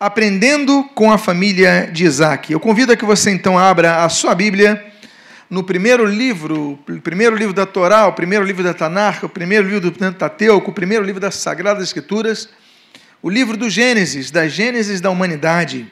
Aprendendo 0.00 0.84
com 0.94 1.10
a 1.10 1.18
família 1.18 1.90
de 1.92 2.04
Isaac. 2.04 2.52
Eu 2.52 2.60
convido 2.60 2.92
a 2.92 2.96
que 2.96 3.04
você 3.04 3.32
então 3.32 3.58
abra 3.58 4.04
a 4.04 4.08
sua 4.08 4.32
Bíblia 4.32 4.92
no 5.50 5.64
primeiro 5.64 6.06
livro, 6.06 6.78
o 6.88 7.00
primeiro 7.00 7.34
livro 7.34 7.52
da 7.52 7.66
Torá, 7.66 8.06
o 8.06 8.12
primeiro 8.12 8.44
livro 8.44 8.62
da 8.62 8.72
Tanarca, 8.72 9.26
o 9.26 9.28
primeiro 9.28 9.64
livro 9.64 9.80
do 9.80 9.90
Pentateuco, 9.90 10.70
o 10.70 10.74
primeiro 10.74 11.04
livro 11.04 11.20
das 11.20 11.34
Sagradas 11.34 11.82
Escrituras, 11.82 12.48
o 13.20 13.28
livro 13.28 13.56
do 13.56 13.68
Gênesis, 13.68 14.30
da 14.30 14.46
Gênesis 14.46 15.00
da 15.00 15.10
humanidade, 15.10 15.90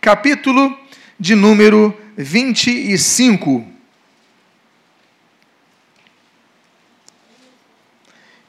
capítulo 0.00 0.76
de 1.20 1.36
número 1.36 1.96
25. 2.16 3.77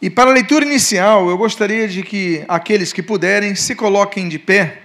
E 0.02 0.09
para 0.09 0.29
a 0.29 0.34
leitura 0.34 0.66
inicial, 0.66 1.29
eu 1.29 1.38
gostaria 1.38 1.86
de 1.86 2.04
que 2.04 2.45
aqueles 2.48 2.93
que 2.93 3.04
puderem 3.04 3.54
se 3.54 3.75
coloquem 3.75 4.29
de 4.29 4.39
pé, 4.39 4.84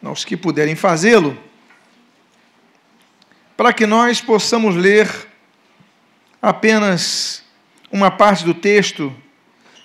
os 0.00 0.24
que 0.24 0.38
puderem 0.38 0.74
fazê-lo, 0.74 1.38
para 3.58 3.74
que 3.74 3.86
nós 3.86 4.22
possamos 4.22 4.74
ler 4.74 5.06
apenas 6.40 7.44
uma 7.92 8.10
parte 8.10 8.42
do 8.42 8.54
texto 8.54 9.14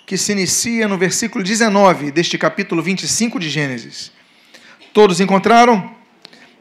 que 0.06 0.16
se 0.16 0.32
inicia 0.32 0.88
no 0.88 0.96
versículo 0.96 1.44
19 1.44 2.10
deste 2.10 2.38
capítulo 2.38 2.80
25 2.80 3.38
de 3.38 3.50
Gênesis. 3.50 4.12
Todos 4.94 5.20
encontraram? 5.20 5.94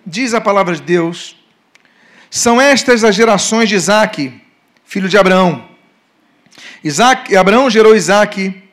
Diz 0.06 0.34
a 0.34 0.42
palavra 0.42 0.76
de 0.76 0.82
Deus: 0.82 1.38
São 2.30 2.60
estas 2.60 3.06
as 3.06 3.16
gerações 3.16 3.70
de 3.70 3.76
Isaque, 3.76 4.42
filho 4.84 5.08
de 5.08 5.18
Abraão. 5.18 5.75
Isaac, 6.84 7.36
Abraão 7.36 7.70
gerou 7.70 7.96
Isaque. 7.96 8.64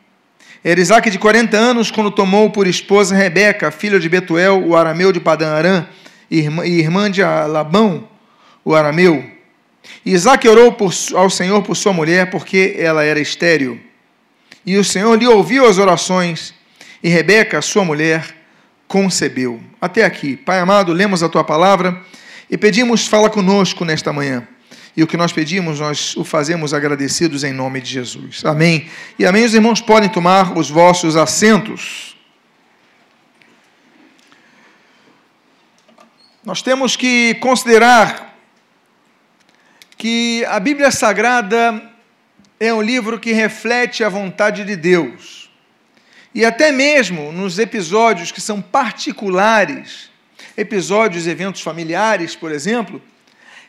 Era 0.64 0.80
Isaque 0.80 1.10
de 1.10 1.18
40 1.18 1.56
anos 1.56 1.90
quando 1.90 2.10
tomou 2.10 2.50
por 2.50 2.66
esposa 2.66 3.14
Rebeca, 3.16 3.70
filha 3.70 3.98
de 3.98 4.08
Betuel, 4.08 4.64
o 4.64 4.76
arameu 4.76 5.12
de 5.12 5.18
Padã 5.18 5.54
Arã, 5.54 5.86
e 6.30 6.38
irmã 6.38 7.10
de 7.10 7.22
Labão, 7.22 8.08
o 8.64 8.74
arameu. 8.74 9.24
Isaac 10.06 10.46
orou 10.48 10.72
por, 10.72 10.92
ao 11.14 11.28
Senhor 11.28 11.62
por 11.62 11.76
sua 11.76 11.92
mulher, 11.92 12.30
porque 12.30 12.76
ela 12.78 13.04
era 13.04 13.18
estéril. 13.18 13.80
E 14.64 14.76
o 14.76 14.84
Senhor 14.84 15.18
lhe 15.18 15.26
ouviu 15.26 15.66
as 15.66 15.78
orações, 15.78 16.54
e 17.02 17.08
Rebeca, 17.08 17.60
sua 17.60 17.84
mulher, 17.84 18.24
concebeu. 18.86 19.60
Até 19.80 20.04
aqui. 20.04 20.36
Pai 20.36 20.60
amado, 20.60 20.92
lemos 20.92 21.22
a 21.22 21.28
tua 21.28 21.42
palavra 21.42 22.00
e 22.50 22.56
pedimos, 22.58 23.06
fala 23.06 23.30
conosco 23.30 23.84
nesta 23.84 24.12
manhã. 24.12 24.46
E 24.96 25.02
o 25.02 25.06
que 25.06 25.16
nós 25.16 25.32
pedimos, 25.32 25.80
nós 25.80 26.14
o 26.16 26.24
fazemos 26.24 26.74
agradecidos 26.74 27.44
em 27.44 27.52
nome 27.52 27.80
de 27.80 27.90
Jesus. 27.90 28.44
Amém. 28.44 28.90
E 29.18 29.24
amém. 29.24 29.44
Os 29.44 29.54
irmãos 29.54 29.80
podem 29.80 30.08
tomar 30.08 30.56
os 30.56 30.68
vossos 30.68 31.16
assentos. 31.16 32.14
Nós 36.44 36.60
temos 36.60 36.94
que 36.94 37.34
considerar 37.36 38.36
que 39.96 40.44
a 40.46 40.60
Bíblia 40.60 40.90
Sagrada 40.90 41.90
é 42.60 42.74
um 42.74 42.82
livro 42.82 43.18
que 43.18 43.32
reflete 43.32 44.04
a 44.04 44.08
vontade 44.08 44.64
de 44.64 44.76
Deus. 44.76 45.50
E 46.34 46.44
até 46.44 46.70
mesmo 46.70 47.32
nos 47.32 47.58
episódios 47.58 48.30
que 48.30 48.40
são 48.40 48.60
particulares, 48.60 50.10
episódios, 50.56 51.26
eventos 51.26 51.62
familiares, 51.62 52.34
por 52.36 52.52
exemplo, 52.52 53.00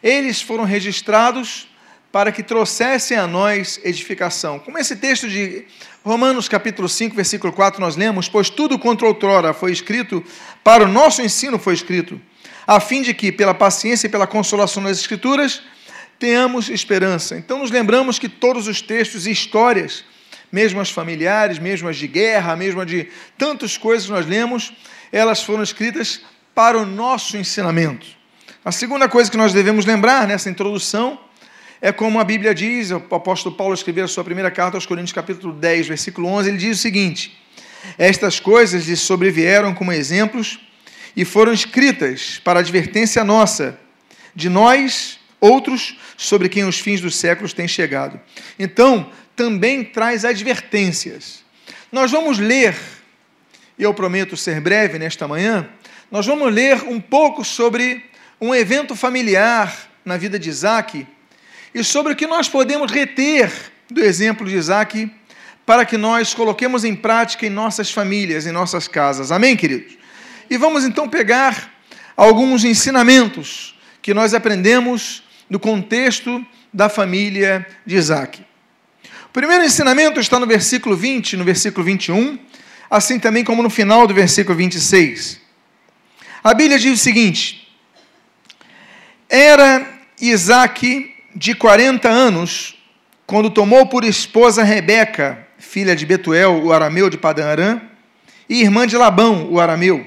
eles 0.03 0.41
foram 0.41 0.65
registrados 0.65 1.67
para 2.11 2.31
que 2.31 2.43
trouxessem 2.43 3.17
a 3.17 3.25
nós 3.25 3.79
edificação. 3.83 4.59
Como 4.59 4.77
esse 4.77 4.97
texto 4.97 5.27
de 5.27 5.65
Romanos 6.03 6.49
capítulo 6.49 6.89
5, 6.89 7.15
versículo 7.15 7.53
4 7.53 7.79
nós 7.79 7.95
lemos, 7.95 8.27
pois 8.27 8.49
tudo 8.49 8.77
contra 8.77 9.07
outrora 9.07 9.53
foi 9.53 9.71
escrito, 9.71 10.23
para 10.63 10.83
o 10.83 10.87
nosso 10.87 11.21
ensino 11.21 11.57
foi 11.57 11.73
escrito, 11.73 12.21
a 12.67 12.79
fim 12.79 13.01
de 13.01 13.13
que, 13.13 13.31
pela 13.31 13.53
paciência 13.53 14.07
e 14.07 14.09
pela 14.09 14.27
consolação 14.27 14.83
das 14.83 14.99
Escrituras, 14.99 15.63
tenhamos 16.19 16.69
esperança. 16.69 17.35
Então 17.35 17.59
nos 17.59 17.71
lembramos 17.71 18.19
que 18.19 18.29
todos 18.29 18.67
os 18.67 18.81
textos 18.81 19.25
e 19.25 19.31
histórias, 19.31 20.03
mesmo 20.51 20.79
as 20.79 20.91
familiares, 20.91 21.57
mesmo 21.57 21.89
as 21.89 21.97
de 21.97 22.07
guerra, 22.07 22.55
mesmo 22.55 22.81
as 22.81 22.87
de 22.87 23.07
tantas 23.37 23.77
coisas 23.77 24.05
que 24.05 24.11
nós 24.11 24.25
lemos, 24.25 24.71
elas 25.11 25.41
foram 25.41 25.63
escritas 25.63 26.21
para 26.53 26.77
o 26.77 26.85
nosso 26.85 27.37
ensinamento. 27.37 28.22
A 28.65 28.71
segunda 28.71 29.09
coisa 29.09 29.29
que 29.29 29.35
nós 29.35 29.51
devemos 29.51 29.85
lembrar 29.85 30.25
nessa 30.25 30.49
introdução 30.49 31.19
é 31.81 31.91
como 31.91 32.17
a 32.17 32.23
Bíblia 32.23 32.55
diz, 32.55 32.91
o 32.91 32.95
apóstolo 32.95 33.53
Paulo 33.53 33.73
escreveu 33.73 34.05
a 34.05 34.07
sua 34.07 34.23
primeira 34.23 34.49
carta 34.49 34.77
aos 34.77 34.85
Coríntios, 34.85 35.11
capítulo 35.11 35.51
10, 35.51 35.89
versículo 35.89 36.29
11, 36.29 36.47
ele 36.47 36.57
diz 36.57 36.79
o 36.79 36.81
seguinte: 36.81 37.37
Estas 37.97 38.39
coisas 38.39 38.87
lhe 38.87 38.95
sobrevieram 38.95 39.73
como 39.73 39.91
exemplos 39.91 40.61
e 41.13 41.25
foram 41.25 41.51
escritas 41.51 42.39
para 42.41 42.61
advertência 42.61 43.21
nossa, 43.25 43.77
de 44.33 44.47
nós, 44.47 45.19
outros, 45.41 45.99
sobre 46.15 46.47
quem 46.47 46.63
os 46.63 46.79
fins 46.79 47.01
dos 47.01 47.17
séculos 47.17 47.51
têm 47.51 47.67
chegado. 47.67 48.17
Então, 48.57 49.11
também 49.35 49.83
traz 49.83 50.23
advertências. 50.23 51.43
Nós 51.91 52.11
vamos 52.11 52.39
ler, 52.39 52.77
eu 53.77 53.93
prometo 53.93 54.37
ser 54.37 54.61
breve 54.61 54.97
nesta 54.97 55.27
manhã, 55.27 55.67
nós 56.09 56.25
vamos 56.25 56.49
ler 56.53 56.81
um 56.83 57.01
pouco 57.01 57.43
sobre 57.43 58.12
um 58.43 58.53
evento 58.53 58.93
familiar 58.93 59.73
na 60.03 60.17
vida 60.17 60.37
de 60.37 60.49
Isaac 60.49 61.07
e 61.73 61.81
sobre 61.81 62.11
o 62.11 62.15
que 62.15 62.27
nós 62.27 62.49
podemos 62.49 62.91
reter 62.91 63.49
do 63.89 64.03
exemplo 64.03 64.45
de 64.45 64.57
Isaac 64.57 65.09
para 65.65 65.85
que 65.85 65.95
nós 65.95 66.33
coloquemos 66.33 66.83
em 66.83 66.93
prática 66.93 67.45
em 67.45 67.49
nossas 67.49 67.89
famílias, 67.89 68.45
em 68.45 68.51
nossas 68.51 68.85
casas. 68.85 69.31
Amém, 69.31 69.55
queridos? 69.55 69.97
E 70.49 70.57
vamos 70.57 70.83
então 70.83 71.07
pegar 71.07 71.71
alguns 72.17 72.65
ensinamentos 72.65 73.79
que 74.01 74.13
nós 74.13 74.33
aprendemos 74.33 75.23
no 75.49 75.57
contexto 75.57 76.45
da 76.73 76.89
família 76.89 77.65
de 77.85 77.95
Isaac. 77.95 78.45
O 79.27 79.29
primeiro 79.31 79.63
ensinamento 79.63 80.19
está 80.19 80.37
no 80.37 80.45
versículo 80.45 80.97
20, 80.97 81.37
no 81.37 81.45
versículo 81.45 81.85
21, 81.85 82.37
assim 82.91 83.17
também 83.19 83.45
como 83.45 83.63
no 83.63 83.69
final 83.69 84.05
do 84.05 84.13
versículo 84.13 84.57
26. 84.57 85.39
A 86.43 86.53
Bíblia 86.53 86.77
diz 86.77 86.99
o 86.99 87.01
seguinte: 87.01 87.62
era 89.33 89.83
Isaac 90.21 91.11
de 91.35 91.55
40 91.55 92.07
anos, 92.07 92.77
quando 93.25 93.49
tomou 93.49 93.87
por 93.87 94.03
esposa 94.03 94.61
Rebeca, 94.61 95.47
filha 95.57 95.95
de 95.95 96.05
Betuel, 96.05 96.63
o 96.63 96.71
arameu 96.71 97.09
de 97.09 97.17
Padanarã, 97.17 97.81
e 98.47 98.61
irmã 98.61 98.85
de 98.85 98.95
Labão, 98.95 99.47
o 99.49 99.59
arameu. 99.59 100.05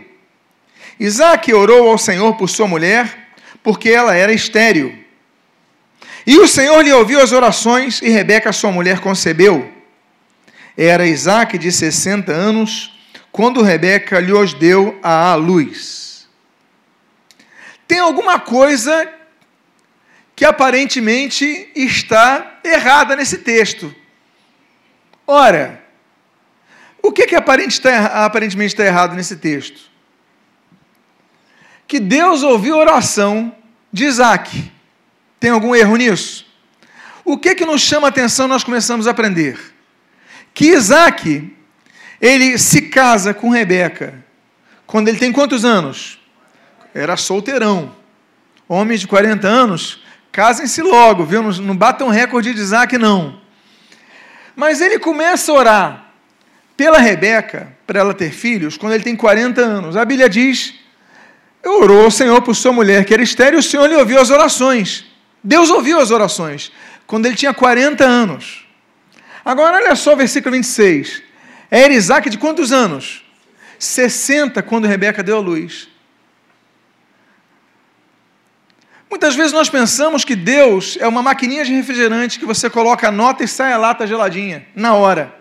Isaac 1.01 1.53
orou 1.53 1.91
ao 1.91 1.99
Senhor 1.99 2.37
por 2.37 2.49
sua 2.49 2.69
mulher, 2.69 3.33
porque 3.65 3.91
ela 3.91 4.15
era 4.15 4.33
estéril. 4.33 4.97
E 6.25 6.39
o 6.39 6.47
Senhor 6.47 6.81
lhe 6.83 6.93
ouviu 6.93 7.21
as 7.21 7.33
orações, 7.33 8.01
e 8.03 8.09
Rebeca, 8.09 8.53
sua 8.53 8.71
mulher, 8.71 9.01
concebeu. 9.01 9.73
Era 10.79 11.05
Isaac 11.05 11.59
de 11.59 11.73
60 11.73 12.31
anos, 12.31 12.97
quando 13.33 13.61
Rebeca 13.61 14.21
lhe 14.21 14.33
os 14.33 14.55
deu 14.55 14.97
à 15.03 15.35
luz. 15.35 16.29
Tem 17.89 17.99
alguma 17.99 18.39
coisa 18.39 19.16
que 20.37 20.45
aparentemente 20.45 21.73
está 21.75 22.59
errada 22.63 23.17
nesse 23.17 23.39
texto. 23.39 23.93
Ora, 25.27 25.83
o 27.03 27.11
que, 27.11 27.27
que 27.27 27.35
aparentemente 27.35 28.75
está 28.75 28.85
errado 28.85 29.17
nesse 29.17 29.37
texto? 29.37 29.91
Que 31.89 31.99
Deus 31.99 32.43
ouviu 32.43 32.75
a 32.75 32.79
oração 32.79 33.57
de 33.91 34.05
Isaac. 34.05 34.71
Tem 35.41 35.51
algum 35.51 35.75
erro 35.75 35.97
nisso? 35.97 36.47
O 37.25 37.39
que, 37.39 37.55
que 37.55 37.65
nos 37.65 37.81
chama 37.81 38.09
a 38.09 38.11
atenção 38.11 38.47
nós 38.47 38.63
começamos 38.63 39.07
a 39.07 39.13
aprender? 39.13 39.59
Que 40.53 40.67
Isaac, 40.67 41.51
ele 42.21 42.59
se 42.59 42.83
casa 42.83 43.33
com 43.33 43.49
Rebeca. 43.49 44.23
Quando 44.87 45.09
ele 45.09 45.19
tem 45.19 45.33
quantos 45.33 45.65
anos? 45.65 46.21
Era 46.93 47.17
solteirão. 47.17 47.97
Homem 48.69 48.99
de 48.99 49.07
40 49.07 49.47
anos 49.49 50.05
Casem-se 50.37 50.83
logo, 50.83 51.25
viu? 51.25 51.43
Não, 51.43 51.51
não 51.51 51.75
batam 51.75 52.11
recorde 52.11 52.53
de 52.53 52.61
Isaac, 52.61 52.99
não. 52.99 53.41
Mas 54.55 54.83
ele 54.83 54.99
começa 54.99 55.51
a 55.51 55.55
orar 55.55 56.07
pela 56.77 56.99
Rebeca, 56.99 57.75
para 57.87 58.01
ela 58.01 58.13
ter 58.13 58.31
filhos, 58.31 58.77
quando 58.77 58.93
ele 58.93 59.03
tem 59.03 59.17
40 59.17 59.63
anos. 59.63 59.97
A 59.97 60.05
Bíblia 60.05 60.29
diz: 60.29 60.75
orou 61.65 62.05
ao 62.05 62.11
Senhor 62.11 62.43
por 62.43 62.55
sua 62.55 62.71
mulher, 62.71 63.07
que 63.07 63.15
era 63.15 63.23
estéreo, 63.23 63.57
e 63.57 63.61
o 63.61 63.63
Senhor 63.63 63.87
lhe 63.87 63.97
ouviu 63.97 64.21
as 64.21 64.29
orações. 64.29 65.07
Deus 65.43 65.71
ouviu 65.71 65.99
as 65.99 66.11
orações, 66.11 66.71
quando 67.07 67.25
ele 67.25 67.35
tinha 67.35 67.55
40 67.55 68.05
anos. 68.05 68.67
Agora, 69.43 69.79
olha 69.79 69.97
só 69.97 70.13
o 70.13 70.17
versículo 70.17 70.55
26. 70.55 71.23
Era 71.71 71.95
Isaac 71.95 72.29
de 72.29 72.37
quantos 72.37 72.73
anos? 72.73 73.25
60, 73.79 74.63
quando 74.65 74.87
Rebeca 74.87 75.23
deu 75.23 75.39
a 75.39 75.41
luz. 75.41 75.89
Muitas 79.09 79.37
vezes 79.37 79.53
nós 79.53 79.69
pensamos 79.69 80.25
que 80.25 80.35
Deus 80.35 80.97
é 81.01 81.07
uma 81.07 81.23
maquininha 81.23 81.65
de 81.65 81.73
refrigerante 81.73 82.39
que 82.39 82.45
você 82.45 82.69
coloca 82.69 83.09
a 83.09 83.13
nota 83.13 83.45
e 83.45 83.49
sai 83.49 83.73
a 83.73 83.79
lata 83.79 84.07
geladinha, 84.07 84.67
na 84.75 84.95
hora. 84.95 85.35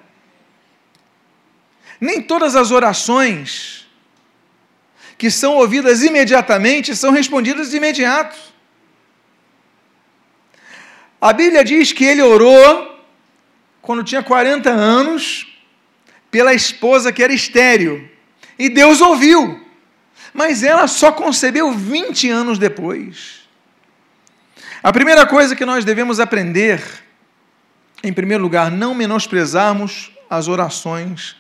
Nem 2.00 2.22
todas 2.22 2.56
as 2.56 2.72
orações 2.72 3.88
que 5.18 5.32
são 5.32 5.56
ouvidas 5.56 6.04
imediatamente 6.04 6.96
são 6.96 7.12
respondidas 7.12 7.70
de 7.72 7.78
imediato. 7.78 8.38
A 11.20 11.34
Bíblia 11.34 11.64
diz 11.64 11.92
que 11.92 12.04
ele 12.04 12.22
orou 12.22 13.02
quando 13.82 14.04
tinha 14.04 14.22
40 14.22 14.70
anos 14.70 15.48
pela 16.30 16.54
esposa 16.54 17.12
que 17.12 17.24
era 17.24 17.34
estéril. 17.34 18.10
E 18.60 18.70
Deus 18.70 19.02
ouviu. 19.02 19.66
Mas 20.34 20.64
ela 20.64 20.88
só 20.88 21.12
concebeu 21.12 21.72
20 21.72 22.30
anos 22.30 22.60
depois. 22.60 23.45
A 24.86 24.94
primeira 24.94 25.26
coisa 25.26 25.56
que 25.56 25.66
nós 25.66 25.84
devemos 25.84 26.20
aprender, 26.20 26.80
em 28.04 28.14
primeiro 28.14 28.44
lugar, 28.44 28.70
não 28.70 28.94
menosprezarmos 28.94 30.12
as 30.30 30.48
orações 30.48 31.36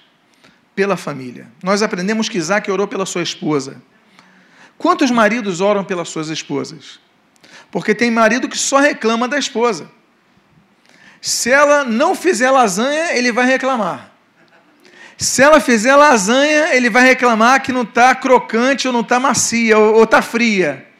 pela 0.75 0.97
família. 0.97 1.47
Nós 1.61 1.83
aprendemos 1.83 2.27
que 2.27 2.39
Isaac 2.39 2.71
orou 2.71 2.87
pela 2.87 3.05
sua 3.05 3.21
esposa. 3.21 3.79
Quantos 4.79 5.11
maridos 5.11 5.61
oram 5.61 5.83
pelas 5.83 6.09
suas 6.09 6.29
esposas? 6.29 6.99
Porque 7.69 7.93
tem 7.93 8.09
marido 8.09 8.49
que 8.49 8.57
só 8.57 8.79
reclama 8.79 9.27
da 9.27 9.37
esposa. 9.37 9.91
Se 11.21 11.51
ela 11.51 11.83
não 11.83 12.15
fizer 12.15 12.49
lasanha, 12.49 13.15
ele 13.15 13.31
vai 13.31 13.45
reclamar. 13.45 14.11
Se 15.19 15.43
ela 15.43 15.59
fizer 15.59 15.95
lasanha, 15.95 16.73
ele 16.73 16.89
vai 16.89 17.03
reclamar 17.03 17.61
que 17.61 17.71
não 17.71 17.83
está 17.83 18.15
crocante 18.15 18.87
ou 18.87 18.93
não 18.93 19.01
está 19.01 19.19
macia 19.19 19.77
ou 19.77 20.03
está 20.03 20.19
fria. 20.19 20.94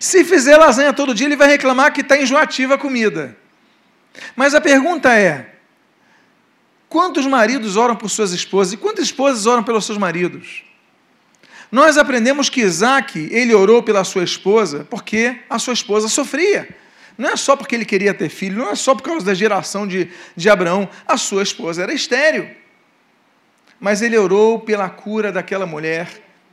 Se 0.00 0.24
fizer 0.24 0.56
lasanha 0.56 0.92
todo 0.92 1.14
dia, 1.14 1.28
ele 1.28 1.36
vai 1.36 1.46
reclamar 1.46 1.92
que 1.92 2.00
está 2.00 2.20
enjoativa 2.20 2.74
a 2.74 2.78
comida. 2.78 3.36
Mas 4.34 4.52
a 4.54 4.60
pergunta 4.60 5.14
é: 5.14 5.54
quantos 6.88 7.24
maridos 7.26 7.76
oram 7.76 7.94
por 7.94 8.08
suas 8.08 8.32
esposas 8.32 8.72
e 8.72 8.76
quantas 8.76 9.04
esposas 9.04 9.46
oram 9.46 9.62
pelos 9.62 9.84
seus 9.84 9.98
maridos? 9.98 10.64
Nós 11.70 11.96
aprendemos 11.96 12.48
que 12.48 12.62
Isaac, 12.62 13.28
ele 13.30 13.54
orou 13.54 13.80
pela 13.80 14.02
sua 14.02 14.24
esposa 14.24 14.84
porque 14.90 15.38
a 15.48 15.58
sua 15.58 15.74
esposa 15.74 16.08
sofria. 16.08 16.68
Não 17.16 17.28
é 17.28 17.36
só 17.36 17.54
porque 17.54 17.76
ele 17.76 17.84
queria 17.84 18.12
ter 18.12 18.28
filho, 18.28 18.58
não 18.58 18.70
é 18.70 18.74
só 18.74 18.94
por 18.94 19.02
causa 19.02 19.24
da 19.24 19.34
geração 19.34 19.86
de, 19.86 20.10
de 20.34 20.50
Abraão. 20.50 20.88
A 21.06 21.16
sua 21.16 21.44
esposa 21.44 21.82
era 21.82 21.92
estéril 21.92 22.48
mas 23.80 24.02
ele 24.02 24.18
orou 24.18 24.60
pela 24.60 24.90
cura 24.90 25.32
daquela 25.32 25.64
mulher 25.64 26.06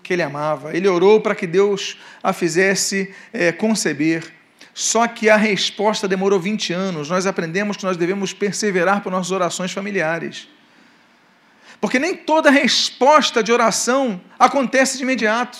que 0.07 0.13
ele 0.13 0.23
amava. 0.23 0.75
Ele 0.75 0.87
orou 0.87 1.19
para 1.19 1.35
que 1.35 1.45
Deus 1.45 1.97
a 2.23 2.31
fizesse 2.31 3.13
é, 3.33 3.51
conceber. 3.51 4.33
Só 4.73 5.05
que 5.07 5.29
a 5.29 5.35
resposta 5.35 6.07
demorou 6.07 6.39
20 6.39 6.71
anos. 6.71 7.09
Nós 7.09 7.25
aprendemos 7.25 7.75
que 7.75 7.83
nós 7.83 7.97
devemos 7.97 8.31
perseverar 8.31 9.01
por 9.01 9.11
nossas 9.11 9.31
orações 9.31 9.73
familiares. 9.73 10.47
Porque 11.81 11.99
nem 11.99 12.15
toda 12.15 12.49
resposta 12.49 13.43
de 13.43 13.51
oração 13.51 14.21
acontece 14.39 14.97
de 14.97 15.03
imediato. 15.03 15.57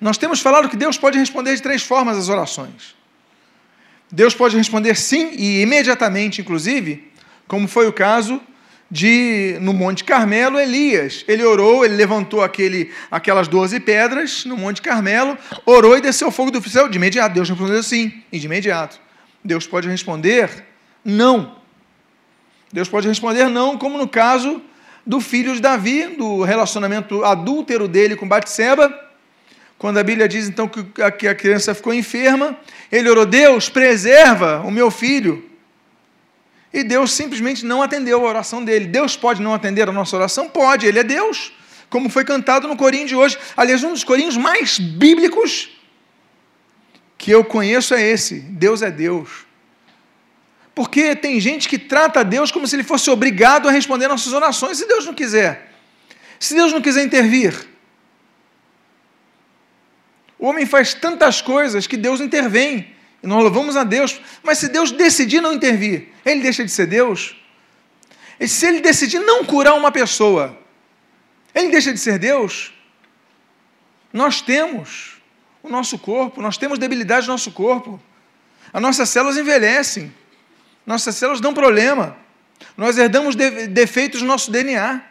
Nós 0.00 0.16
temos 0.16 0.40
falado 0.40 0.68
que 0.68 0.76
Deus 0.76 0.96
pode 0.96 1.18
responder 1.18 1.56
de 1.56 1.62
três 1.62 1.82
formas 1.82 2.16
as 2.16 2.28
orações. 2.28 2.94
Deus 4.10 4.34
pode 4.34 4.56
responder 4.56 4.94
sim 4.96 5.30
e 5.36 5.62
imediatamente, 5.62 6.40
inclusive, 6.40 7.10
como 7.48 7.66
foi 7.66 7.88
o 7.88 7.92
caso 7.92 8.40
de 8.90 9.56
no 9.60 9.72
Monte 9.72 10.02
Carmelo, 10.02 10.58
Elias. 10.58 11.24
Ele 11.28 11.44
orou, 11.44 11.84
ele 11.84 11.94
levantou 11.94 12.42
aquele, 12.42 12.90
aquelas 13.10 13.46
doze 13.46 13.78
pedras 13.78 14.44
no 14.44 14.56
Monte 14.56 14.82
Carmelo, 14.82 15.38
orou 15.64 15.96
e 15.96 16.00
desceu 16.00 16.28
o 16.28 16.32
fogo 16.32 16.50
do 16.50 16.68
céu. 16.68 16.88
De 16.88 16.96
imediato, 16.96 17.34
Deus 17.34 17.48
respondeu 17.48 17.82
sim, 17.82 18.12
e 18.32 18.38
de 18.38 18.46
imediato. 18.46 19.00
Deus 19.44 19.66
pode 19.66 19.88
responder 19.88 20.50
não. 21.04 21.56
Deus 22.72 22.88
pode 22.88 23.06
responder 23.06 23.48
não, 23.48 23.78
como 23.78 23.96
no 23.96 24.08
caso 24.08 24.60
do 25.06 25.20
filho 25.20 25.54
de 25.54 25.60
Davi, 25.60 26.06
do 26.16 26.42
relacionamento 26.42 27.24
adúltero 27.24 27.88
dele 27.88 28.16
com 28.16 28.28
Batseba, 28.28 28.92
quando 29.78 29.98
a 29.98 30.02
Bíblia 30.02 30.28
diz 30.28 30.46
então 30.46 30.68
que 30.68 31.26
a 31.26 31.34
criança 31.34 31.74
ficou 31.74 31.94
enferma, 31.94 32.56
ele 32.92 33.08
orou: 33.08 33.24
Deus, 33.24 33.68
preserva 33.68 34.60
o 34.60 34.70
meu 34.70 34.90
filho. 34.90 35.49
E 36.72 36.84
Deus 36.84 37.12
simplesmente 37.12 37.64
não 37.64 37.82
atendeu 37.82 38.24
a 38.24 38.28
oração 38.28 38.64
dele. 38.64 38.86
Deus 38.86 39.16
pode 39.16 39.42
não 39.42 39.52
atender 39.54 39.88
a 39.88 39.92
nossa 39.92 40.16
oração? 40.16 40.48
Pode, 40.48 40.86
ele 40.86 41.00
é 41.00 41.04
Deus. 41.04 41.52
Como 41.88 42.08
foi 42.08 42.24
cantado 42.24 42.68
no 42.68 42.76
corinho 42.76 43.06
de 43.06 43.16
hoje. 43.16 43.36
Aliás, 43.56 43.82
um 43.82 43.92
dos 43.92 44.04
corinhos 44.04 44.36
mais 44.36 44.78
bíblicos 44.78 45.70
que 47.18 47.30
eu 47.30 47.44
conheço 47.44 47.92
é 47.94 48.02
esse: 48.02 48.40
Deus 48.40 48.82
é 48.82 48.90
Deus. 48.90 49.44
Porque 50.74 51.16
tem 51.16 51.38
gente 51.40 51.68
que 51.68 51.78
trata 51.78 52.24
Deus 52.24 52.50
como 52.52 52.66
se 52.66 52.76
ele 52.76 52.84
fosse 52.84 53.10
obrigado 53.10 53.68
a 53.68 53.72
responder 53.72 54.08
nossas 54.08 54.32
orações, 54.32 54.78
se 54.78 54.86
Deus 54.86 55.04
não 55.04 55.12
quiser. 55.12 55.72
Se 56.38 56.54
Deus 56.54 56.72
não 56.72 56.80
quiser 56.80 57.04
intervir. 57.04 57.68
O 60.38 60.46
homem 60.46 60.64
faz 60.64 60.94
tantas 60.94 61.42
coisas 61.42 61.86
que 61.86 61.98
Deus 61.98 62.20
intervém. 62.20 62.94
E 63.22 63.26
nós 63.26 63.42
louvamos 63.42 63.76
a 63.76 63.84
Deus. 63.84 64.20
Mas 64.42 64.58
se 64.58 64.68
Deus 64.68 64.90
decidir 64.92 65.40
não 65.40 65.52
intervir, 65.52 66.08
ele 66.24 66.40
deixa 66.40 66.64
de 66.64 66.70
ser 66.70 66.86
Deus? 66.86 67.36
E 68.38 68.48
se 68.48 68.66
ele 68.66 68.80
decidir 68.80 69.18
não 69.18 69.44
curar 69.44 69.74
uma 69.74 69.92
pessoa, 69.92 70.58
ele 71.54 71.68
deixa 71.70 71.92
de 71.92 71.98
ser 71.98 72.18
Deus? 72.18 72.72
Nós 74.12 74.40
temos 74.40 75.20
o 75.62 75.68
nosso 75.68 75.98
corpo, 75.98 76.40
nós 76.40 76.56
temos 76.56 76.78
debilidade 76.78 77.26
no 77.26 77.34
nosso 77.34 77.52
corpo. 77.52 78.00
As 78.72 78.80
nossas 78.80 79.08
células 79.08 79.36
envelhecem, 79.36 80.14
nossas 80.86 81.14
células 81.16 81.40
dão 81.40 81.52
problema. 81.52 82.16
Nós 82.76 82.96
herdamos 82.96 83.34
defeitos 83.34 84.22
no 84.22 84.28
nosso 84.28 84.50
DNA 84.50 85.09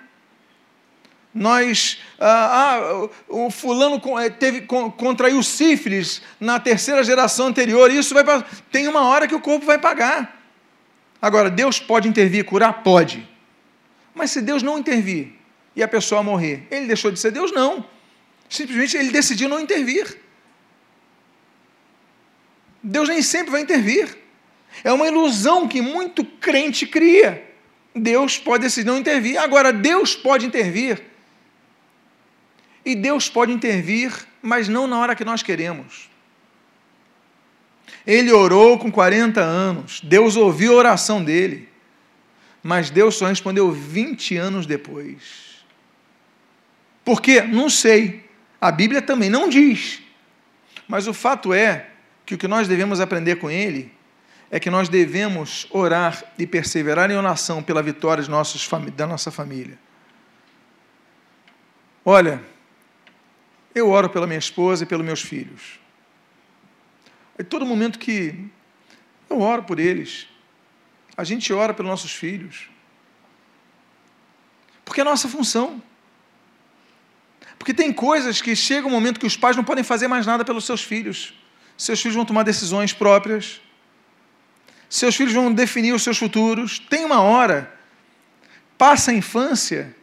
nós 1.33 1.99
ah, 2.19 2.79
ah, 2.81 3.09
o 3.27 3.51
fulano 3.51 4.01
eh, 4.19 4.29
teve 4.29 4.61
contraiu 4.61 5.41
sífilis 5.43 6.21
na 6.39 6.59
terceira 6.59 7.03
geração 7.03 7.47
anterior, 7.47 7.91
isso 7.91 8.13
vai 8.13 8.23
tem 8.71 8.87
uma 8.87 9.01
hora 9.01 9.27
que 9.27 9.35
o 9.35 9.39
corpo 9.39 9.65
vai 9.65 9.77
pagar. 9.77 10.37
Agora, 11.21 11.49
Deus 11.49 11.79
pode 11.79 12.07
intervir, 12.07 12.45
curar? 12.45 12.81
Pode. 12.81 13.27
Mas 14.15 14.31
se 14.31 14.41
Deus 14.41 14.63
não 14.63 14.79
intervir 14.79 15.33
e 15.75 15.83
a 15.83 15.87
pessoa 15.87 16.23
morrer, 16.23 16.65
ele 16.71 16.87
deixou 16.87 17.11
de 17.11 17.19
ser 17.19 17.31
Deus? 17.31 17.51
Não. 17.51 17.85
Simplesmente 18.49 18.97
ele 18.97 19.11
decidiu 19.11 19.47
não 19.47 19.59
intervir. 19.59 20.17
Deus 22.81 23.07
nem 23.07 23.21
sempre 23.21 23.51
vai 23.51 23.61
intervir. 23.61 24.17
É 24.83 24.91
uma 24.91 25.07
ilusão 25.07 25.67
que 25.67 25.81
muito 25.81 26.23
crente 26.23 26.87
cria. 26.87 27.45
Deus 27.93 28.37
pode 28.37 28.63
decidir 28.63 28.87
não 28.87 28.97
intervir. 28.97 29.37
Agora, 29.37 29.73
Deus 29.73 30.15
pode 30.15 30.45
intervir 30.45 31.08
e 32.85 32.95
Deus 32.95 33.29
pode 33.29 33.51
intervir, 33.51 34.11
mas 34.41 34.67
não 34.67 34.87
na 34.87 34.97
hora 34.99 35.15
que 35.15 35.25
nós 35.25 35.43
queremos. 35.43 36.09
Ele 38.05 38.31
orou 38.31 38.77
com 38.79 38.91
40 38.91 39.41
anos, 39.41 40.01
Deus 40.01 40.35
ouviu 40.35 40.73
a 40.73 40.77
oração 40.77 41.23
dele, 41.23 41.69
mas 42.63 42.89
Deus 42.89 43.15
só 43.15 43.27
respondeu 43.27 43.71
20 43.71 44.37
anos 44.37 44.65
depois. 44.65 45.63
Por 47.03 47.21
quê? 47.21 47.41
Não 47.41 47.69
sei. 47.69 48.29
A 48.59 48.71
Bíblia 48.71 49.01
também 49.01 49.29
não 49.29 49.49
diz. 49.49 50.01
Mas 50.87 51.07
o 51.07 51.13
fato 51.13 51.53
é 51.53 51.87
que 52.25 52.35
o 52.35 52.37
que 52.37 52.47
nós 52.47 52.67
devemos 52.67 52.99
aprender 52.99 53.37
com 53.37 53.49
ele 53.49 53.91
é 54.51 54.59
que 54.59 54.69
nós 54.69 54.89
devemos 54.89 55.67
orar 55.69 56.23
e 56.37 56.45
perseverar 56.47 57.09
em 57.11 57.15
oração 57.15 57.61
pela 57.61 57.83
vitória 57.83 58.23
de 58.23 58.29
nossos, 58.29 58.67
da 58.95 59.05
nossa 59.05 59.29
família. 59.29 59.77
Olha, 62.03 62.41
eu 63.73 63.89
oro 63.89 64.09
pela 64.09 64.25
minha 64.27 64.39
esposa 64.39 64.83
e 64.83 64.87
pelos 64.87 65.05
meus 65.05 65.21
filhos. 65.21 65.79
É 67.37 67.43
todo 67.43 67.65
momento 67.65 67.99
que 67.99 68.49
eu 69.29 69.39
oro 69.39 69.63
por 69.63 69.79
eles. 69.79 70.27
A 71.15 71.23
gente 71.23 71.53
ora 71.53 71.73
pelos 71.73 71.89
nossos 71.89 72.11
filhos. 72.11 72.69
Porque 74.83 75.01
é 75.01 75.03
nossa 75.03 75.27
função. 75.27 75.81
Porque 77.57 77.73
tem 77.73 77.93
coisas 77.93 78.41
que 78.41 78.55
chega 78.55 78.87
um 78.87 78.91
momento 78.91 79.19
que 79.19 79.25
os 79.25 79.37
pais 79.37 79.55
não 79.55 79.63
podem 79.63 79.83
fazer 79.83 80.07
mais 80.07 80.25
nada 80.25 80.43
pelos 80.43 80.65
seus 80.65 80.81
filhos. 80.81 81.33
Seus 81.77 82.01
filhos 82.01 82.15
vão 82.15 82.25
tomar 82.25 82.43
decisões 82.43 82.91
próprias. 82.91 83.61
Seus 84.89 85.15
filhos 85.15 85.33
vão 85.33 85.53
definir 85.53 85.93
os 85.93 86.03
seus 86.03 86.17
futuros. 86.17 86.79
Tem 86.79 87.05
uma 87.05 87.21
hora, 87.21 87.71
passa 88.77 89.11
a 89.11 89.13
infância, 89.13 89.95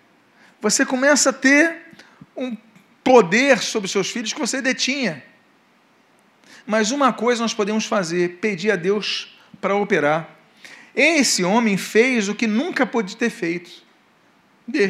você 0.61 0.87
começa 0.87 1.31
a 1.31 1.33
ter 1.33 1.83
um 2.37 2.57
poder 3.07 3.63
sobre 3.63 3.89
seus 3.89 4.11
filhos 4.11 4.33
que 4.33 4.41
você 4.41 4.61
detinha. 4.61 5.23
Mas 6.67 6.91
uma 6.91 7.13
coisa 7.13 7.41
nós 7.41 7.55
podemos 7.55 7.85
fazer: 7.85 8.39
pedir 8.41 8.73
a 8.73 8.77
Deus 8.77 9.39
para 9.61 9.77
operar. 9.77 10.29
Esse 10.93 11.45
homem 11.45 11.77
fez 11.77 12.29
o 12.29 12.35
que 12.35 12.49
nunca 12.49 12.85
pôde 12.85 13.17
ter 13.17 13.31
feito: 13.31 13.71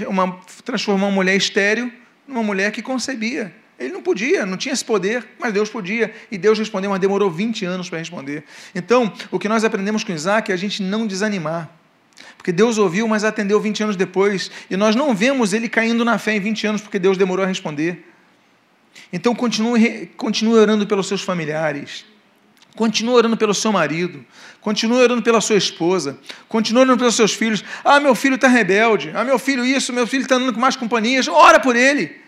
uma, 0.08 0.40
transformar 0.64 1.08
uma 1.08 1.14
mulher 1.14 1.36
estéril 1.36 1.92
numa 2.26 2.42
mulher 2.42 2.72
que 2.72 2.80
concebia. 2.80 3.54
Ele 3.78 3.92
não 3.92 4.02
podia, 4.02 4.46
não 4.46 4.56
tinha 4.56 4.72
esse 4.72 4.84
poder, 4.84 5.22
mas 5.38 5.52
Deus 5.52 5.68
podia. 5.68 6.10
E 6.30 6.38
Deus 6.38 6.58
respondeu, 6.58 6.88
mas 6.88 6.98
demorou 6.98 7.30
20 7.30 7.66
anos 7.66 7.90
para 7.90 7.98
responder. 7.98 8.44
Então, 8.74 9.12
o 9.30 9.38
que 9.38 9.46
nós 9.46 9.62
aprendemos 9.62 10.02
com 10.02 10.12
Isaac 10.12 10.50
é 10.50 10.54
a 10.54 10.56
gente 10.56 10.82
não 10.82 11.06
desanimar. 11.06 11.70
Porque 12.36 12.52
Deus 12.52 12.78
ouviu, 12.78 13.06
mas 13.08 13.24
atendeu 13.24 13.60
20 13.60 13.82
anos 13.84 13.96
depois. 13.96 14.50
E 14.70 14.76
nós 14.76 14.94
não 14.94 15.14
vemos 15.14 15.52
ele 15.52 15.68
caindo 15.68 16.04
na 16.04 16.18
fé 16.18 16.36
em 16.36 16.40
20 16.40 16.66
anos 16.66 16.80
porque 16.80 16.98
Deus 16.98 17.16
demorou 17.16 17.44
a 17.44 17.48
responder. 17.48 18.06
Então 19.12 19.34
continue, 19.34 20.06
continue 20.16 20.58
orando 20.58 20.86
pelos 20.86 21.06
seus 21.06 21.22
familiares. 21.22 22.04
Continue 22.74 23.14
orando 23.14 23.36
pelo 23.36 23.54
seu 23.54 23.72
marido. 23.72 24.24
Continue 24.60 24.98
orando 24.98 25.22
pela 25.22 25.40
sua 25.40 25.56
esposa. 25.56 26.18
Continue 26.48 26.82
orando 26.82 26.98
pelos 26.98 27.14
seus 27.14 27.32
filhos. 27.32 27.64
Ah, 27.82 27.98
meu 27.98 28.14
filho 28.14 28.34
está 28.34 28.48
rebelde. 28.48 29.10
Ah, 29.14 29.24
meu 29.24 29.38
filho 29.38 29.64
isso, 29.64 29.92
meu 29.92 30.06
filho 30.06 30.22
está 30.22 30.36
andando 30.36 30.52
com 30.52 30.60
mais 30.60 30.76
companhias. 30.76 31.26
Ora 31.26 31.58
por 31.58 31.74
ele. 31.74 32.20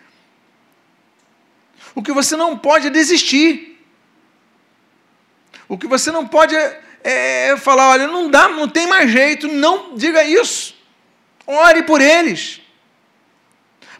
O 1.95 2.02
que 2.02 2.12
você 2.12 2.35
não 2.35 2.57
pode 2.57 2.87
é 2.87 2.90
desistir. 2.90 3.78
O 5.68 5.76
que 5.76 5.87
você 5.87 6.11
não 6.11 6.26
pode 6.26 6.57
é, 6.57 6.80
é, 7.02 7.49
é 7.50 7.57
falar, 7.57 7.90
olha, 7.90 8.07
não 8.07 8.31
dá, 8.31 8.49
não 8.49 8.69
tem 8.69 8.87
mais 8.87 9.11
jeito, 9.11 9.49
não 9.49 9.97
diga 9.97 10.23
isso. 10.25 10.75
Ore 11.47 11.83
por 11.83 12.00
eles. 12.00 12.61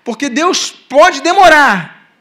Porque 0.05 0.29
Deus 0.29 0.71
pode 0.71 1.21
demorar, 1.21 2.13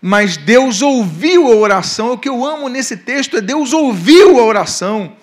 mas 0.00 0.36
Deus 0.36 0.82
ouviu 0.82 1.46
a 1.46 1.56
oração. 1.56 2.12
O 2.12 2.18
que 2.18 2.28
eu 2.28 2.44
amo 2.44 2.68
nesse 2.68 2.96
texto 2.96 3.36
é 3.36 3.40
Deus 3.40 3.72
ouviu 3.72 4.38
a 4.38 4.44
oração. 4.44 5.16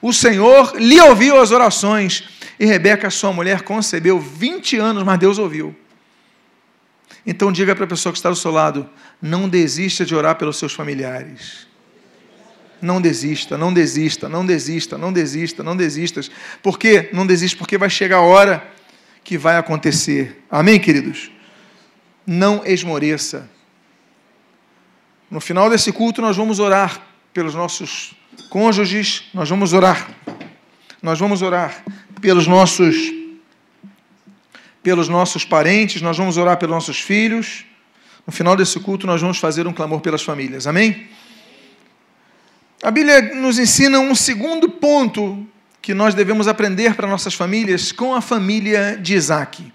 O 0.00 0.12
Senhor 0.12 0.76
lhe 0.76 1.00
ouviu 1.00 1.40
as 1.40 1.50
orações. 1.50 2.28
E 2.58 2.66
Rebeca, 2.66 3.10
sua 3.10 3.32
mulher, 3.32 3.62
concebeu 3.62 4.18
20 4.18 4.76
anos, 4.76 5.04
mas 5.04 5.18
Deus 5.18 5.38
ouviu. 5.38 5.76
Então 7.26 7.52
diga 7.52 7.76
para 7.76 7.84
a 7.84 7.88
pessoa 7.88 8.12
que 8.12 8.18
está 8.18 8.30
do 8.30 8.36
seu 8.36 8.50
lado: 8.50 8.88
não 9.20 9.48
desista 9.48 10.04
de 10.04 10.14
orar 10.14 10.36
pelos 10.36 10.56
seus 10.56 10.72
familiares. 10.72 11.67
Não 12.80 13.00
desista, 13.00 13.58
não 13.58 13.72
desista, 13.72 14.28
não 14.28 14.46
desista, 14.46 14.96
não 14.96 15.12
desista, 15.12 15.62
não 15.62 15.76
desistas. 15.76 16.30
Por 16.62 16.78
quê? 16.78 17.10
Não 17.12 17.26
desista 17.26 17.58
porque 17.58 17.76
vai 17.76 17.90
chegar 17.90 18.18
a 18.18 18.22
hora 18.22 18.66
que 19.24 19.36
vai 19.36 19.56
acontecer. 19.56 20.42
Amém, 20.50 20.78
queridos? 20.78 21.30
Não 22.26 22.64
esmoreça. 22.64 23.50
No 25.30 25.40
final 25.40 25.68
desse 25.68 25.92
culto, 25.92 26.22
nós 26.22 26.36
vamos 26.36 26.58
orar 26.58 27.02
pelos 27.32 27.54
nossos 27.54 28.14
cônjuges, 28.48 29.24
nós 29.34 29.48
vamos 29.48 29.72
orar. 29.72 30.08
Nós 31.02 31.18
vamos 31.18 31.42
orar 31.42 31.84
pelos 32.20 32.46
nossos 32.46 33.18
pelos 34.82 35.08
nossos 35.08 35.44
parentes, 35.44 36.00
nós 36.00 36.16
vamos 36.16 36.38
orar 36.38 36.56
pelos 36.56 36.74
nossos 36.74 36.98
filhos. 36.98 37.66
No 38.26 38.32
final 38.32 38.56
desse 38.56 38.80
culto, 38.80 39.06
nós 39.06 39.20
vamos 39.20 39.38
fazer 39.38 39.66
um 39.66 39.72
clamor 39.72 40.00
pelas 40.00 40.22
famílias. 40.22 40.66
Amém? 40.66 41.08
A 42.80 42.92
Bíblia 42.92 43.34
nos 43.34 43.58
ensina 43.58 43.98
um 43.98 44.14
segundo 44.14 44.68
ponto 44.68 45.44
que 45.82 45.92
nós 45.92 46.14
devemos 46.14 46.46
aprender 46.46 46.94
para 46.94 47.08
nossas 47.08 47.34
famílias 47.34 47.90
com 47.90 48.14
a 48.14 48.20
família 48.20 48.96
de 48.96 49.14
Isaac. 49.14 49.72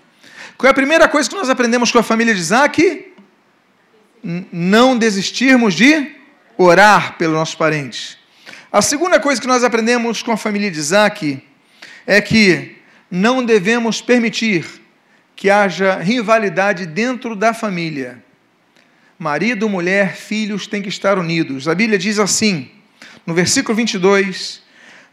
Qual 0.57 0.69
é 0.69 0.72
a 0.72 0.74
primeira 0.74 1.05
coisa 1.10 1.29
que 1.29 1.36
nós 1.36 1.50
aprendemos 1.50 1.91
com 1.91 2.00
a 2.00 2.03
família 2.03 2.33
de 2.33 2.39
Isaac? 2.39 3.12
Não 4.24 4.98
desistirmos 4.98 5.74
de 5.74 6.15
orar 6.57 7.17
pelos 7.17 7.36
nossos 7.36 7.55
parentes. 7.55 8.17
A 8.72 8.81
segunda 8.81 9.19
coisa 9.19 9.41
que 9.41 9.48
nós 9.48 9.65
aprendemos 9.65 10.24
com 10.24 10.31
a 10.31 10.38
família 10.38 10.72
de 10.72 10.79
Isaac 10.79 11.43
é 12.07 12.22
que 12.22 12.77
não 13.12 13.43
devemos 13.43 14.01
permitir 14.01 14.65
que 15.36 15.50
haja 15.50 15.98
rivalidade 15.98 16.86
dentro 16.86 17.36
da 17.36 17.53
família. 17.53 18.24
Marido, 19.19 19.67
mulher, 19.67 20.15
filhos 20.15 20.67
têm 20.67 20.81
que 20.81 20.88
estar 20.88 21.19
unidos. 21.19 21.67
A 21.67 21.75
Bíblia 21.75 22.00
diz 22.00 22.17
assim: 22.17 22.72
no 23.25 23.33
versículo 23.33 23.75
22 23.75 24.61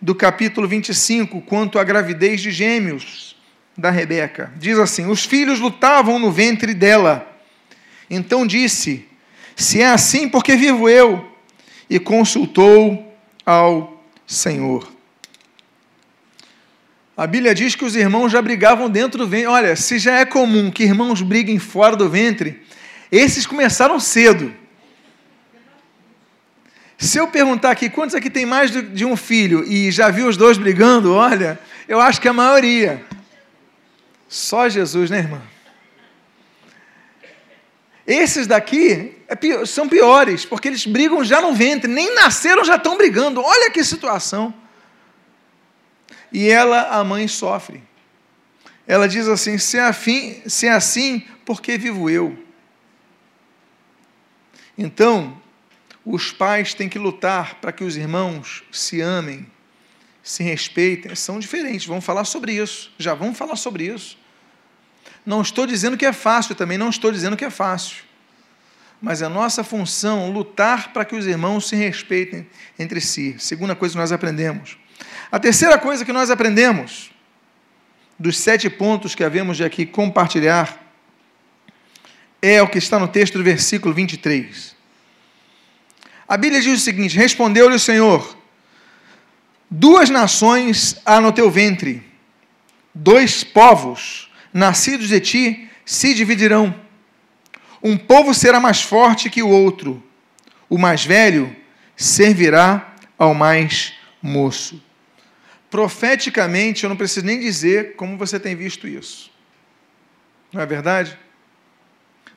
do 0.00 0.14
capítulo 0.14 0.66
25, 0.66 1.40
quanto 1.42 1.78
à 1.78 1.84
gravidez 1.84 2.40
de 2.40 2.50
gêmeos 2.50 3.36
da 3.76 3.90
Rebeca. 3.90 4.52
Diz 4.56 4.78
assim: 4.78 5.06
Os 5.06 5.24
filhos 5.24 5.60
lutavam 5.60 6.18
no 6.18 6.30
ventre 6.30 6.74
dela. 6.74 7.26
Então 8.08 8.46
disse: 8.46 9.06
Se 9.54 9.80
é 9.80 9.88
assim, 9.88 10.28
porque 10.28 10.56
vivo 10.56 10.88
eu? 10.88 11.26
E 11.88 11.98
consultou 11.98 13.14
ao 13.44 14.04
Senhor. 14.26 14.90
A 17.16 17.26
Bíblia 17.26 17.54
diz 17.54 17.74
que 17.74 17.84
os 17.84 17.94
irmãos 17.94 18.32
já 18.32 18.40
brigavam 18.40 18.88
dentro 18.88 19.18
do 19.18 19.28
ventre. 19.28 19.46
Olha, 19.46 19.76
se 19.76 19.98
já 19.98 20.20
é 20.20 20.24
comum 20.24 20.70
que 20.70 20.84
irmãos 20.84 21.20
briguem 21.20 21.58
fora 21.58 21.94
do 21.94 22.08
ventre, 22.08 22.62
esses 23.12 23.46
começaram 23.46 24.00
cedo. 24.00 24.54
Se 27.00 27.16
eu 27.16 27.26
perguntar 27.26 27.70
aqui 27.70 27.88
quantos 27.88 28.14
aqui 28.14 28.28
tem 28.28 28.44
mais 28.44 28.70
de 28.70 29.06
um 29.06 29.16
filho 29.16 29.64
e 29.66 29.90
já 29.90 30.10
viu 30.10 30.28
os 30.28 30.36
dois 30.36 30.58
brigando, 30.58 31.14
olha, 31.14 31.58
eu 31.88 31.98
acho 31.98 32.20
que 32.20 32.28
a 32.28 32.32
maioria. 32.32 33.02
Só 34.28 34.68
Jesus, 34.68 35.08
né, 35.08 35.20
irmã? 35.20 35.40
Esses 38.06 38.46
daqui 38.46 39.16
é 39.26 39.64
são 39.64 39.88
piores, 39.88 40.44
porque 40.44 40.68
eles 40.68 40.84
brigam 40.84 41.24
já 41.24 41.40
no 41.40 41.54
ventre, 41.54 41.90
nem 41.90 42.14
nasceram, 42.14 42.62
já 42.66 42.76
estão 42.76 42.98
brigando. 42.98 43.40
Olha 43.42 43.70
que 43.70 43.82
situação. 43.82 44.52
E 46.30 46.50
ela, 46.50 46.82
a 46.82 47.02
mãe, 47.02 47.26
sofre. 47.26 47.82
Ela 48.86 49.08
diz 49.08 49.26
assim: 49.26 49.56
se 49.56 49.78
é, 49.78 49.86
afim, 49.86 50.42
se 50.46 50.66
é 50.66 50.72
assim, 50.72 51.20
por 51.46 51.62
que 51.62 51.78
vivo 51.78 52.10
eu? 52.10 52.38
Então, 54.76 55.40
os 56.04 56.32
pais 56.32 56.74
têm 56.74 56.88
que 56.88 56.98
lutar 56.98 57.56
para 57.56 57.72
que 57.72 57.84
os 57.84 57.96
irmãos 57.96 58.62
se 58.72 59.00
amem, 59.00 59.46
se 60.22 60.42
respeitem. 60.42 61.14
São 61.14 61.38
diferentes, 61.38 61.86
vamos 61.86 62.04
falar 62.04 62.24
sobre 62.24 62.52
isso. 62.52 62.92
Já 62.98 63.14
vamos 63.14 63.36
falar 63.36 63.56
sobre 63.56 63.84
isso. 63.84 64.18
Não 65.24 65.42
estou 65.42 65.66
dizendo 65.66 65.96
que 65.96 66.06
é 66.06 66.12
fácil, 66.12 66.54
também 66.54 66.78
não 66.78 66.88
estou 66.88 67.12
dizendo 67.12 67.36
que 67.36 67.44
é 67.44 67.50
fácil. 67.50 68.04
Mas 69.00 69.22
é 69.22 69.28
nossa 69.28 69.64
função 69.64 70.30
lutar 70.30 70.92
para 70.92 71.04
que 71.04 71.14
os 71.14 71.26
irmãos 71.26 71.68
se 71.68 71.76
respeitem 71.76 72.46
entre 72.78 73.00
si. 73.00 73.36
Segunda 73.38 73.74
coisa 73.74 73.94
que 73.94 74.00
nós 74.00 74.12
aprendemos. 74.12 74.78
A 75.30 75.38
terceira 75.38 75.78
coisa 75.78 76.04
que 76.04 76.12
nós 76.12 76.30
aprendemos, 76.30 77.10
dos 78.18 78.38
sete 78.38 78.68
pontos 78.68 79.14
que 79.14 79.24
havemos 79.24 79.56
de 79.56 79.64
aqui 79.64 79.86
compartilhar, 79.86 80.78
é 82.42 82.60
o 82.62 82.68
que 82.68 82.78
está 82.78 82.98
no 82.98 83.08
texto 83.08 83.38
do 83.38 83.44
versículo 83.44 83.94
23. 83.94 84.79
A 86.30 86.36
Bíblia 86.36 86.62
diz 86.62 86.80
o 86.80 86.84
seguinte: 86.84 87.16
Respondeu-lhe 87.16 87.74
o 87.74 87.80
Senhor: 87.80 88.36
Duas 89.68 90.08
nações 90.08 90.96
há 91.04 91.20
no 91.20 91.32
teu 91.32 91.50
ventre, 91.50 92.04
dois 92.94 93.42
povos 93.42 94.30
nascidos 94.54 95.08
de 95.08 95.18
ti 95.18 95.68
se 95.84 96.14
dividirão. 96.14 96.72
Um 97.82 97.96
povo 97.96 98.32
será 98.32 98.60
mais 98.60 98.80
forte 98.80 99.28
que 99.28 99.42
o 99.42 99.48
outro, 99.48 100.00
o 100.68 100.78
mais 100.78 101.04
velho 101.04 101.54
servirá 101.96 102.94
ao 103.18 103.34
mais 103.34 103.94
moço. 104.22 104.80
Profeticamente, 105.68 106.84
eu 106.84 106.90
não 106.90 106.96
preciso 106.96 107.26
nem 107.26 107.40
dizer 107.40 107.96
como 107.96 108.16
você 108.16 108.38
tem 108.38 108.54
visto 108.54 108.86
isso. 108.86 109.32
Não 110.52 110.60
é 110.60 110.66
verdade? 110.66 111.18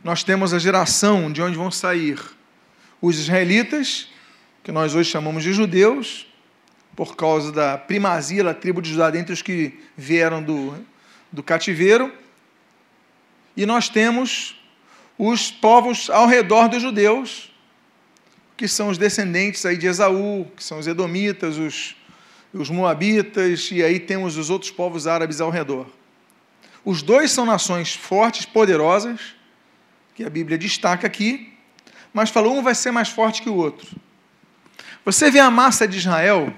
Nós 0.04 0.24
temos 0.24 0.52
a 0.52 0.58
geração 0.58 1.32
de 1.32 1.44
onde 1.44 1.56
vão 1.56 1.70
sair 1.70 2.20
os 3.04 3.20
israelitas, 3.20 4.08
que 4.64 4.72
nós 4.72 4.96
hoje 4.96 5.12
chamamos 5.12 5.44
de 5.44 5.52
judeus, 5.52 6.26
por 6.96 7.18
causa 7.18 7.52
da 7.52 7.78
primazia 7.78 8.42
da 8.46 8.54
tribo 8.54 8.82
de 8.82 8.92
Judá 8.92 9.10
dentre 9.10 9.34
os 9.34 9.42
que 9.42 9.78
vieram 9.98 10.42
do, 10.42 10.74
do 11.30 11.44
cativeiro, 11.44 12.14
e 13.58 13.66
nós 13.66 13.90
temos 13.90 14.58
os 15.18 15.52
povos 15.52 16.10
ao 16.10 16.28
redor 16.28 16.70
dos 16.70 16.82
judeus, 16.82 17.52
que 18.56 18.70
são 18.70 18.88
os 18.88 18.98
descendentes 18.98 19.66
aí 19.66 19.76
de 19.76 19.86
Esaú, 19.86 20.48
que 20.56 20.64
são 20.64 20.80
os 20.80 20.88
edomitas, 20.88 21.58
os, 21.58 21.98
os 22.54 22.70
moabitas, 22.70 23.70
e 23.70 23.84
aí 23.84 24.00
temos 24.00 24.38
os 24.38 24.50
outros 24.50 24.72
povos 24.72 25.08
árabes 25.08 25.42
ao 25.42 25.50
redor. 25.50 25.88
Os 26.86 27.04
dois 27.04 27.32
são 27.32 27.46
nações 27.46 27.94
fortes, 27.94 28.46
poderosas, 28.46 29.36
que 30.16 30.24
a 30.24 30.30
Bíblia 30.30 30.58
destaca 30.58 31.06
aqui, 31.06 31.53
mas 32.14 32.30
falou: 32.30 32.56
um 32.56 32.62
vai 32.62 32.76
ser 32.76 32.92
mais 32.92 33.10
forte 33.10 33.42
que 33.42 33.50
o 33.50 33.56
outro. 33.56 33.96
Você 35.04 35.32
vê 35.32 35.40
a 35.40 35.50
massa 35.50 35.88
de 35.88 35.98
Israel? 35.98 36.54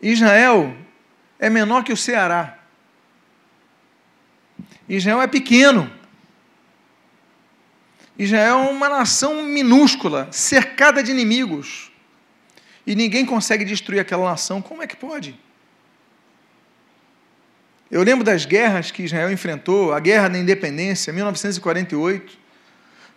Israel 0.00 0.74
é 1.38 1.50
menor 1.50 1.84
que 1.84 1.92
o 1.92 1.96
Ceará. 1.96 2.58
Israel 4.88 5.20
é 5.20 5.26
pequeno. 5.26 5.90
Israel 8.18 8.58
é 8.58 8.70
uma 8.70 8.88
nação 8.88 9.42
minúscula, 9.42 10.28
cercada 10.30 11.02
de 11.02 11.10
inimigos. 11.10 11.90
E 12.86 12.94
ninguém 12.94 13.24
consegue 13.24 13.64
destruir 13.64 14.00
aquela 14.00 14.28
nação. 14.28 14.60
Como 14.60 14.82
é 14.82 14.86
que 14.86 14.96
pode? 14.96 15.38
Eu 17.90 18.02
lembro 18.02 18.24
das 18.24 18.44
guerras 18.44 18.90
que 18.90 19.02
Israel 19.02 19.32
enfrentou, 19.32 19.92
a 19.92 20.00
Guerra 20.00 20.28
da 20.28 20.38
Independência, 20.38 21.12
1948. 21.12 22.38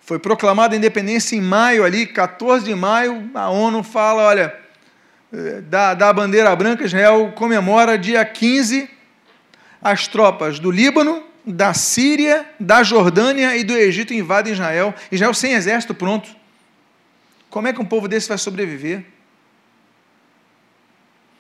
Foi 0.06 0.20
proclamada 0.20 0.76
a 0.76 0.78
independência 0.78 1.36
em 1.36 1.42
maio, 1.42 1.84
ali, 1.86 2.06
14 2.06 2.66
de 2.66 2.76
maio, 2.76 3.30
a 3.34 3.50
ONU 3.50 3.84
fala: 3.84 4.24
olha, 4.24 4.54
eh, 5.32 5.62
da, 5.62 5.94
da 5.94 6.12
bandeira 6.12 6.54
branca, 6.56 6.84
Israel 6.84 7.32
comemora 7.36 7.98
dia 7.98 8.24
15 8.26 8.90
as 9.82 10.08
tropas 10.08 10.60
do 10.60 10.72
Líbano, 10.72 11.24
da 11.46 11.74
Síria, 11.74 12.46
da 12.60 12.84
Jordânia 12.84 13.56
e 13.56 13.64
do 13.64 13.74
Egito 13.74 14.14
invadem 14.14 14.54
Israel. 14.54 14.94
Israel 15.12 15.34
sem 15.34 15.54
exército 15.54 15.94
pronto. 15.94 16.30
Como 17.50 17.68
é 17.68 17.74
que 17.74 17.82
um 17.82 17.86
povo 17.86 18.08
desse 18.08 18.30
vai 18.30 18.38
sobreviver? 18.38 19.06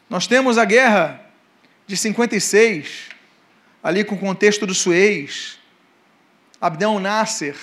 Nós 0.09 0.27
temos 0.27 0.57
a 0.57 0.65
guerra 0.65 1.21
de 1.87 1.97
56, 1.97 3.09
ali 3.81 4.03
com 4.03 4.15
o 4.15 4.19
contexto 4.19 4.65
do 4.65 4.73
Suez. 4.73 5.57
Abdel 6.61 6.99
Nasser, 6.99 7.55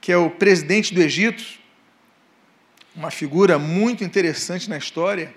que 0.00 0.10
é 0.10 0.16
o 0.16 0.30
presidente 0.30 0.94
do 0.94 1.00
Egito, 1.00 1.44
uma 2.94 3.10
figura 3.10 3.58
muito 3.58 4.02
interessante 4.02 4.68
na 4.68 4.78
história. 4.78 5.34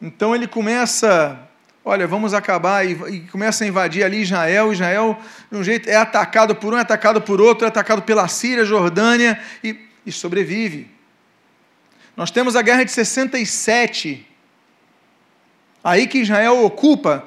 Então 0.00 0.34
ele 0.34 0.46
começa 0.46 1.48
olha, 1.84 2.06
vamos 2.06 2.34
acabar, 2.34 2.86
e, 2.86 3.20
começa 3.28 3.64
a 3.64 3.66
invadir 3.66 4.04
ali 4.04 4.20
Israel. 4.22 4.72
Israel, 4.72 5.18
de 5.50 5.56
um 5.56 5.64
jeito, 5.64 5.88
é 5.88 5.96
atacado 5.96 6.54
por 6.54 6.74
um, 6.74 6.78
é 6.78 6.80
atacado 6.80 7.20
por 7.20 7.40
outro, 7.40 7.64
é 7.64 7.68
atacado 7.68 8.02
pela 8.02 8.28
Síria, 8.28 8.64
Jordânia, 8.64 9.40
e, 9.64 9.76
e 10.04 10.12
sobrevive. 10.12 10.90
Nós 12.16 12.30
temos 12.30 12.54
a 12.54 12.62
guerra 12.62 12.84
de 12.84 12.92
67. 12.92 14.26
Aí 15.82 16.06
que 16.06 16.18
Israel 16.18 16.62
ocupa, 16.64 17.26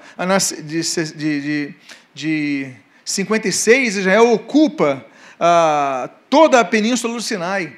de, 0.64 0.82
de, 0.82 1.42
de, 1.42 1.76
de 2.14 2.72
56, 3.06 3.98
Israel 3.98 4.32
ocupa 4.32 5.06
ah, 5.40 6.10
toda 6.30 6.60
a 6.60 6.66
península 6.66 7.14
do 7.14 7.22
Sinai. 7.22 7.76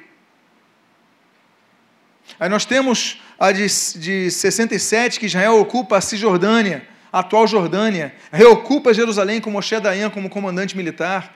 Aí 2.38 2.48
nós 2.48 2.64
temos 2.64 3.20
a 3.38 3.52
de, 3.52 3.66
de 3.98 4.30
67, 4.30 5.18
que 5.18 5.26
Israel 5.26 5.58
ocupa 5.58 5.96
a 5.96 6.00
Cisjordânia, 6.00 6.86
a 7.12 7.20
atual 7.20 7.46
Jordânia, 7.46 8.14
reocupa 8.32 8.94
Jerusalém 8.94 9.40
com 9.40 9.50
Moshe 9.50 9.78
Dayan 9.80 10.10
como 10.10 10.28
comandante 10.28 10.76
militar. 10.76 11.34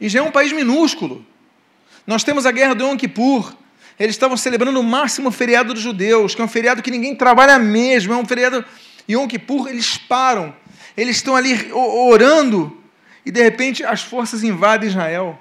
E 0.00 0.08
já 0.08 0.20
é 0.20 0.22
um 0.22 0.30
país 0.30 0.52
minúsculo. 0.52 1.26
Nós 2.06 2.24
temos 2.24 2.46
a 2.46 2.52
guerra 2.52 2.74
do 2.74 2.84
Yom 2.84 2.96
Kippur. 2.96 3.54
Eles 3.98 4.14
estavam 4.14 4.36
celebrando 4.36 4.78
o 4.78 4.82
máximo 4.82 5.30
feriado 5.30 5.74
dos 5.74 5.82
judeus, 5.82 6.34
que 6.34 6.40
é 6.40 6.44
um 6.44 6.48
feriado 6.48 6.82
que 6.82 6.90
ninguém 6.90 7.14
trabalha 7.16 7.58
mesmo, 7.58 8.12
é 8.12 8.16
um 8.16 8.24
feriado. 8.24 8.64
Yom 9.10 9.26
Kippur, 9.26 9.68
eles 9.68 9.98
param. 9.98 10.54
Eles 10.96 11.16
estão 11.16 11.34
ali 11.34 11.70
orando 11.72 12.77
e 13.28 13.30
de 13.30 13.42
repente 13.42 13.84
as 13.84 14.00
forças 14.00 14.42
invadem 14.42 14.88
Israel. 14.88 15.38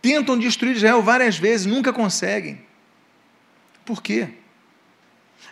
Tentam 0.00 0.38
destruir 0.38 0.74
Israel 0.74 1.02
várias 1.02 1.36
vezes, 1.36 1.66
nunca 1.66 1.92
conseguem. 1.92 2.64
Por 3.84 4.02
quê? 4.02 4.26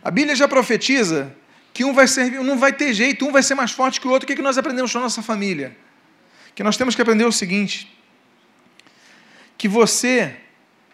A 0.02 0.10
Bíblia 0.10 0.34
já 0.34 0.48
profetiza 0.48 1.36
que 1.74 1.84
um 1.84 1.92
vai 1.92 2.08
servir, 2.08 2.42
não 2.42 2.58
vai 2.58 2.72
ter 2.72 2.94
jeito, 2.94 3.26
um 3.26 3.30
vai 3.30 3.42
ser 3.42 3.54
mais 3.54 3.70
forte 3.70 4.00
que 4.00 4.08
o 4.08 4.10
outro. 4.10 4.24
O 4.24 4.26
que, 4.26 4.32
é 4.32 4.36
que 4.36 4.40
nós 4.40 4.56
aprendemos 4.56 4.90
com 4.90 4.96
a 4.96 5.02
nossa 5.02 5.22
família? 5.22 5.76
Que 6.54 6.62
nós 6.62 6.78
temos 6.78 6.94
que 6.94 7.02
aprender 7.02 7.26
o 7.26 7.32
seguinte: 7.32 7.94
que 9.58 9.68
você, 9.68 10.34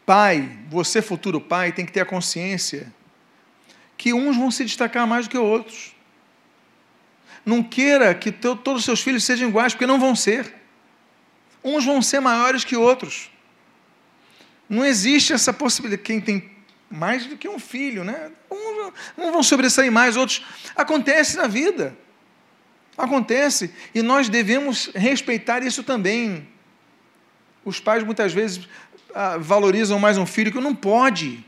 pai, 0.04 0.58
você 0.68 1.00
futuro 1.00 1.40
pai, 1.40 1.70
tem 1.70 1.86
que 1.86 1.92
ter 1.92 2.00
a 2.00 2.04
consciência 2.04 2.92
que 3.96 4.12
uns 4.12 4.36
vão 4.36 4.50
se 4.50 4.64
destacar 4.64 5.06
mais 5.06 5.28
do 5.28 5.30
que 5.30 5.38
outros. 5.38 5.94
Não 7.46 7.62
queira 7.62 8.12
que 8.12 8.32
teu, 8.32 8.56
todos 8.56 8.80
os 8.80 8.84
seus 8.84 9.00
filhos 9.00 9.22
sejam 9.22 9.48
iguais, 9.48 9.72
porque 9.72 9.86
não 9.86 10.00
vão 10.00 10.16
ser. 10.16 10.52
Uns 11.62 11.84
vão 11.84 12.02
ser 12.02 12.18
maiores 12.18 12.64
que 12.64 12.76
outros. 12.76 13.30
Não 14.68 14.84
existe 14.84 15.32
essa 15.32 15.52
possibilidade. 15.52 16.02
Quem 16.02 16.20
tem 16.20 16.50
mais 16.90 17.26
do 17.26 17.36
que 17.36 17.48
um 17.48 17.60
filho, 17.60 18.02
né? 18.02 18.32
Uns, 18.50 18.92
vão 19.16 19.44
sobressair 19.44 19.92
mais, 19.92 20.16
outros. 20.16 20.44
Acontece 20.74 21.36
na 21.36 21.46
vida. 21.46 21.96
Acontece. 22.98 23.72
E 23.94 24.02
nós 24.02 24.28
devemos 24.28 24.90
respeitar 24.92 25.62
isso 25.62 25.84
também. 25.84 26.48
Os 27.64 27.78
pais 27.78 28.02
muitas 28.02 28.32
vezes 28.32 28.68
ah, 29.14 29.36
valorizam 29.38 30.00
mais 30.00 30.18
um 30.18 30.26
filho 30.26 30.50
que 30.50 30.60
não 30.60 30.74
pode. 30.74 31.44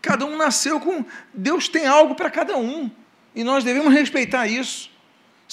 Cada 0.00 0.24
um 0.24 0.36
nasceu 0.36 0.78
com. 0.78 1.04
Deus 1.34 1.68
tem 1.68 1.86
algo 1.86 2.14
para 2.14 2.30
cada 2.30 2.56
um. 2.56 2.88
E 3.34 3.42
nós 3.42 3.64
devemos 3.64 3.92
respeitar 3.92 4.46
isso. 4.46 4.91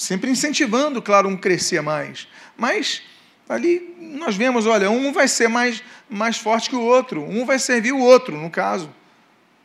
Sempre 0.00 0.30
incentivando, 0.30 1.02
claro, 1.02 1.28
um 1.28 1.36
crescer 1.36 1.82
mais. 1.82 2.26
Mas 2.56 3.02
ali 3.46 3.94
nós 4.00 4.34
vemos, 4.34 4.64
olha, 4.64 4.90
um 4.90 5.12
vai 5.12 5.28
ser 5.28 5.46
mais, 5.46 5.82
mais 6.08 6.38
forte 6.38 6.70
que 6.70 6.74
o 6.74 6.80
outro, 6.80 7.22
um 7.22 7.44
vai 7.44 7.58
servir 7.58 7.92
o 7.92 7.98
outro, 7.98 8.34
no 8.34 8.48
caso. 8.48 8.90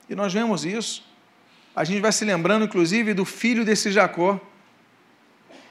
E 0.09 0.13
nós 0.13 0.33
vemos 0.33 0.65
isso. 0.65 1.05
A 1.73 1.85
gente 1.85 2.01
vai 2.01 2.11
se 2.11 2.25
lembrando, 2.25 2.65
inclusive, 2.65 3.13
do 3.13 3.23
filho 3.23 3.63
desse 3.63 3.93
Jacó. 3.93 4.37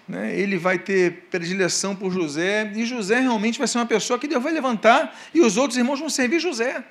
Né? 0.08 0.34
Ele 0.34 0.56
vai 0.56 0.78
ter 0.78 1.26
predileção 1.30 1.94
por 1.94 2.10
José, 2.10 2.72
e 2.74 2.86
José 2.86 3.20
realmente 3.20 3.58
vai 3.58 3.68
ser 3.68 3.76
uma 3.76 3.86
pessoa 3.86 4.18
que 4.18 4.26
Deus 4.26 4.42
vai 4.42 4.54
levantar, 4.54 5.14
e 5.34 5.42
os 5.42 5.58
outros 5.58 5.76
irmãos 5.76 6.00
vão 6.00 6.08
servir 6.08 6.40
José. 6.40 6.82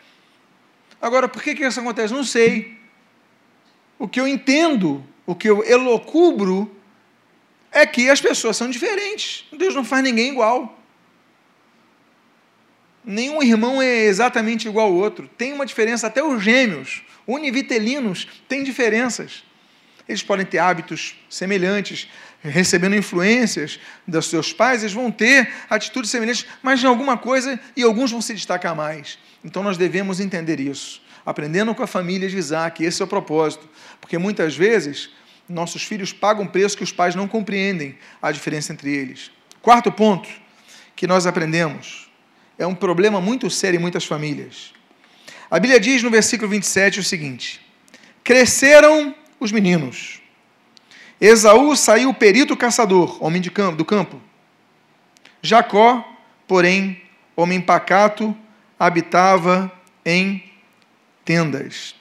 Agora, 1.01 1.27
por 1.27 1.41
que, 1.41 1.55
que 1.55 1.65
isso 1.65 1.79
acontece? 1.79 2.13
Não 2.13 2.23
sei. 2.23 2.77
O 3.97 4.07
que 4.07 4.19
eu 4.19 4.27
entendo, 4.27 5.03
o 5.25 5.33
que 5.33 5.49
eu 5.49 5.63
elocubro, 5.65 6.72
é 7.73 7.85
que 7.85 8.09
as 8.09 8.21
pessoas 8.21 8.55
são 8.55 8.69
diferentes. 8.69 9.45
Deus 9.51 9.73
não 9.75 9.83
faz 9.83 10.03
ninguém 10.03 10.29
igual. 10.29 10.79
Nenhum 13.03 13.43
irmão 13.43 13.81
é 13.81 14.05
exatamente 14.05 14.67
igual 14.67 14.87
ao 14.87 14.93
outro. 14.93 15.27
Tem 15.37 15.51
uma 15.51 15.65
diferença, 15.65 16.07
até 16.07 16.23
os 16.23 16.41
gêmeos, 16.41 17.03
univitelinos, 17.27 18.27
têm 18.47 18.63
diferenças. 18.63 19.43
Eles 20.07 20.21
podem 20.21 20.45
ter 20.45 20.59
hábitos 20.59 21.15
semelhantes, 21.29 22.09
recebendo 22.41 22.95
influências 22.95 23.79
dos 24.07 24.27
seus 24.27 24.51
pais, 24.51 24.83
eles 24.83 24.93
vão 24.93 25.09
ter 25.09 25.51
atitudes 25.69 26.11
semelhantes, 26.11 26.45
mas 26.61 26.83
em 26.83 26.87
alguma 26.87 27.17
coisa, 27.17 27.59
e 27.75 27.83
alguns 27.83 28.11
vão 28.11 28.21
se 28.21 28.33
destacar 28.33 28.75
mais. 28.75 29.17
Então 29.43 29.63
nós 29.63 29.77
devemos 29.77 30.19
entender 30.19 30.59
isso, 30.59 31.01
aprendendo 31.25 31.73
com 31.73 31.83
a 31.83 31.87
família 31.87 32.29
de 32.29 32.37
Isaac, 32.37 32.83
esse 32.83 33.01
é 33.01 33.05
o 33.05 33.07
propósito, 33.07 33.67
porque 34.01 34.17
muitas 34.17 34.55
vezes 34.55 35.09
nossos 35.47 35.83
filhos 35.83 36.13
pagam 36.13 36.47
preço 36.47 36.77
que 36.77 36.83
os 36.83 36.91
pais 36.91 37.15
não 37.15 37.27
compreendem 37.27 37.97
a 38.21 38.31
diferença 38.31 38.71
entre 38.71 38.93
eles. 38.93 39.31
Quarto 39.61 39.91
ponto 39.91 40.29
que 40.95 41.07
nós 41.07 41.25
aprendemos 41.25 42.09
é 42.57 42.65
um 42.65 42.75
problema 42.75 43.19
muito 43.19 43.49
sério 43.49 43.77
em 43.77 43.81
muitas 43.81 44.05
famílias. 44.05 44.73
A 45.49 45.59
Bíblia 45.59 45.79
diz 45.79 46.01
no 46.01 46.09
versículo 46.09 46.49
27 46.49 46.99
o 46.99 47.03
seguinte: 47.03 47.61
Cresceram 48.23 49.13
os 49.39 49.51
meninos. 49.51 50.21
Esaú 51.19 51.75
saiu 51.75 52.13
perito 52.13 52.57
caçador, 52.57 53.23
homem 53.23 53.41
de 53.41 53.51
campo, 53.51 53.77
do 53.77 53.85
campo. 53.85 54.21
Jacó, 55.41 56.03
porém, 56.47 57.01
homem 57.35 57.61
pacato, 57.61 58.35
habitava 58.79 59.71
em 60.05 60.43
tendas. 61.23 61.95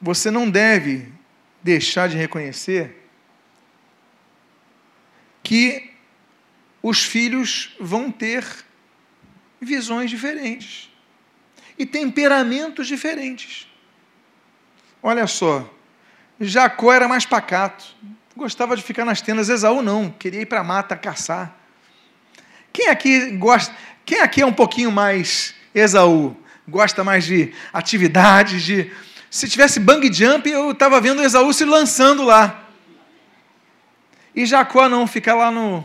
Você 0.00 0.30
não 0.30 0.48
deve 0.48 1.08
deixar 1.64 2.08
de 2.08 2.16
reconhecer 2.16 3.02
que 5.42 5.90
os 6.82 7.02
filhos 7.02 7.74
vão 7.80 8.10
ter 8.12 8.44
visões 9.60 10.10
diferentes 10.10 10.90
e 11.78 11.86
temperamentos 11.86 12.86
diferentes. 12.86 13.66
Olha 15.02 15.26
só, 15.26 15.68
Jacó 16.38 16.92
era 16.92 17.08
mais 17.08 17.24
pacato, 17.24 17.84
gostava 18.36 18.76
de 18.76 18.82
ficar 18.82 19.06
nas 19.06 19.22
tendas, 19.22 19.48
Esaú 19.48 19.80
não, 19.80 20.10
queria 20.10 20.42
ir 20.42 20.46
para 20.46 20.60
a 20.60 20.64
mata 20.64 20.94
caçar. 20.94 21.56
Quem 22.72 22.88
aqui 22.88 23.30
gosta, 23.36 23.74
quem 24.04 24.20
aqui 24.20 24.42
é 24.42 24.46
um 24.46 24.52
pouquinho 24.52 24.92
mais 24.92 25.54
Esaú? 25.74 26.36
Gosta 26.68 27.02
mais 27.02 27.24
de 27.24 27.54
atividades, 27.72 28.62
de. 28.62 28.90
Se 29.34 29.48
tivesse 29.48 29.80
bang 29.80 30.12
jump, 30.12 30.48
eu 30.48 30.70
estava 30.70 31.00
vendo 31.00 31.20
Esaú 31.20 31.52
se 31.52 31.64
lançando 31.64 32.22
lá. 32.22 32.70
E 34.32 34.46
Jacó 34.46 34.88
não, 34.88 35.08
ficar 35.08 35.34
lá 35.34 35.50
no, 35.50 35.84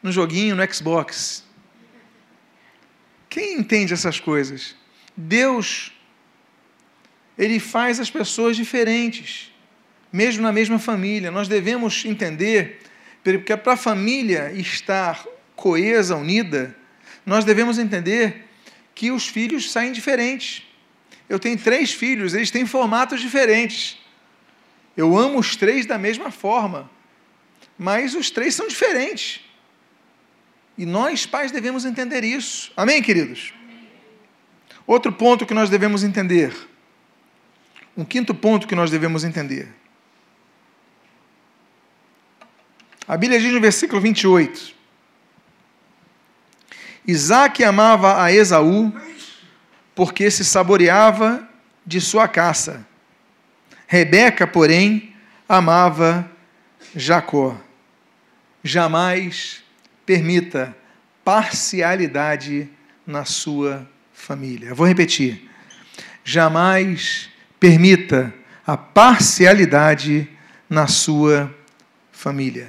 no 0.00 0.12
joguinho, 0.12 0.54
no 0.54 0.72
Xbox. 0.72 1.42
Quem 3.28 3.58
entende 3.58 3.92
essas 3.92 4.20
coisas? 4.20 4.76
Deus, 5.16 5.90
Ele 7.36 7.58
faz 7.58 7.98
as 7.98 8.12
pessoas 8.12 8.56
diferentes, 8.56 9.52
mesmo 10.12 10.44
na 10.44 10.52
mesma 10.52 10.78
família. 10.78 11.32
Nós 11.32 11.48
devemos 11.48 12.04
entender 12.04 12.78
que 13.24 13.56
para 13.56 13.72
a 13.72 13.76
família 13.76 14.52
estar 14.52 15.26
coesa, 15.56 16.14
unida, 16.14 16.76
nós 17.26 17.44
devemos 17.44 17.76
entender 17.76 18.44
que 18.94 19.10
os 19.10 19.26
filhos 19.26 19.68
saem 19.72 19.90
diferentes. 19.90 20.67
Eu 21.28 21.38
tenho 21.38 21.58
três 21.58 21.92
filhos, 21.92 22.34
eles 22.34 22.50
têm 22.50 22.64
formatos 22.64 23.20
diferentes. 23.20 23.98
Eu 24.96 25.16
amo 25.16 25.38
os 25.38 25.54
três 25.54 25.86
da 25.86 25.98
mesma 25.98 26.30
forma, 26.30 26.90
mas 27.78 28.14
os 28.14 28.30
três 28.30 28.54
são 28.54 28.66
diferentes. 28.66 29.44
E 30.76 30.86
nós, 30.86 31.26
pais, 31.26 31.52
devemos 31.52 31.84
entender 31.84 32.24
isso. 32.24 32.72
Amém, 32.76 33.02
queridos? 33.02 33.52
Outro 34.86 35.12
ponto 35.12 35.44
que 35.44 35.52
nós 35.52 35.68
devemos 35.68 36.02
entender: 36.02 36.54
Um 37.96 38.04
quinto 38.04 38.34
ponto 38.34 38.66
que 38.66 38.74
nós 38.74 38.90
devemos 38.90 39.22
entender. 39.22 39.68
A 43.06 43.16
Bíblia 43.16 43.40
diz 43.40 43.52
no 43.52 43.60
versículo 43.60 44.00
28: 44.00 44.74
Isaac 47.06 47.62
amava 47.64 48.22
a 48.22 48.32
Esaú 48.32 48.92
porque 49.98 50.30
se 50.30 50.44
saboreava 50.44 51.42
de 51.84 52.00
sua 52.00 52.28
caça. 52.28 52.86
Rebeca, 53.88 54.46
porém, 54.46 55.12
amava 55.48 56.30
Jacó. 56.94 57.60
Jamais 58.62 59.60
permita 60.06 60.72
parcialidade 61.24 62.70
na 63.04 63.24
sua 63.24 63.90
família. 64.12 64.72
vou 64.72 64.86
repetir. 64.86 65.50
Jamais 66.22 67.28
permita 67.58 68.32
a 68.64 68.76
parcialidade 68.76 70.28
na 70.70 70.86
sua 70.86 71.52
família. 72.12 72.68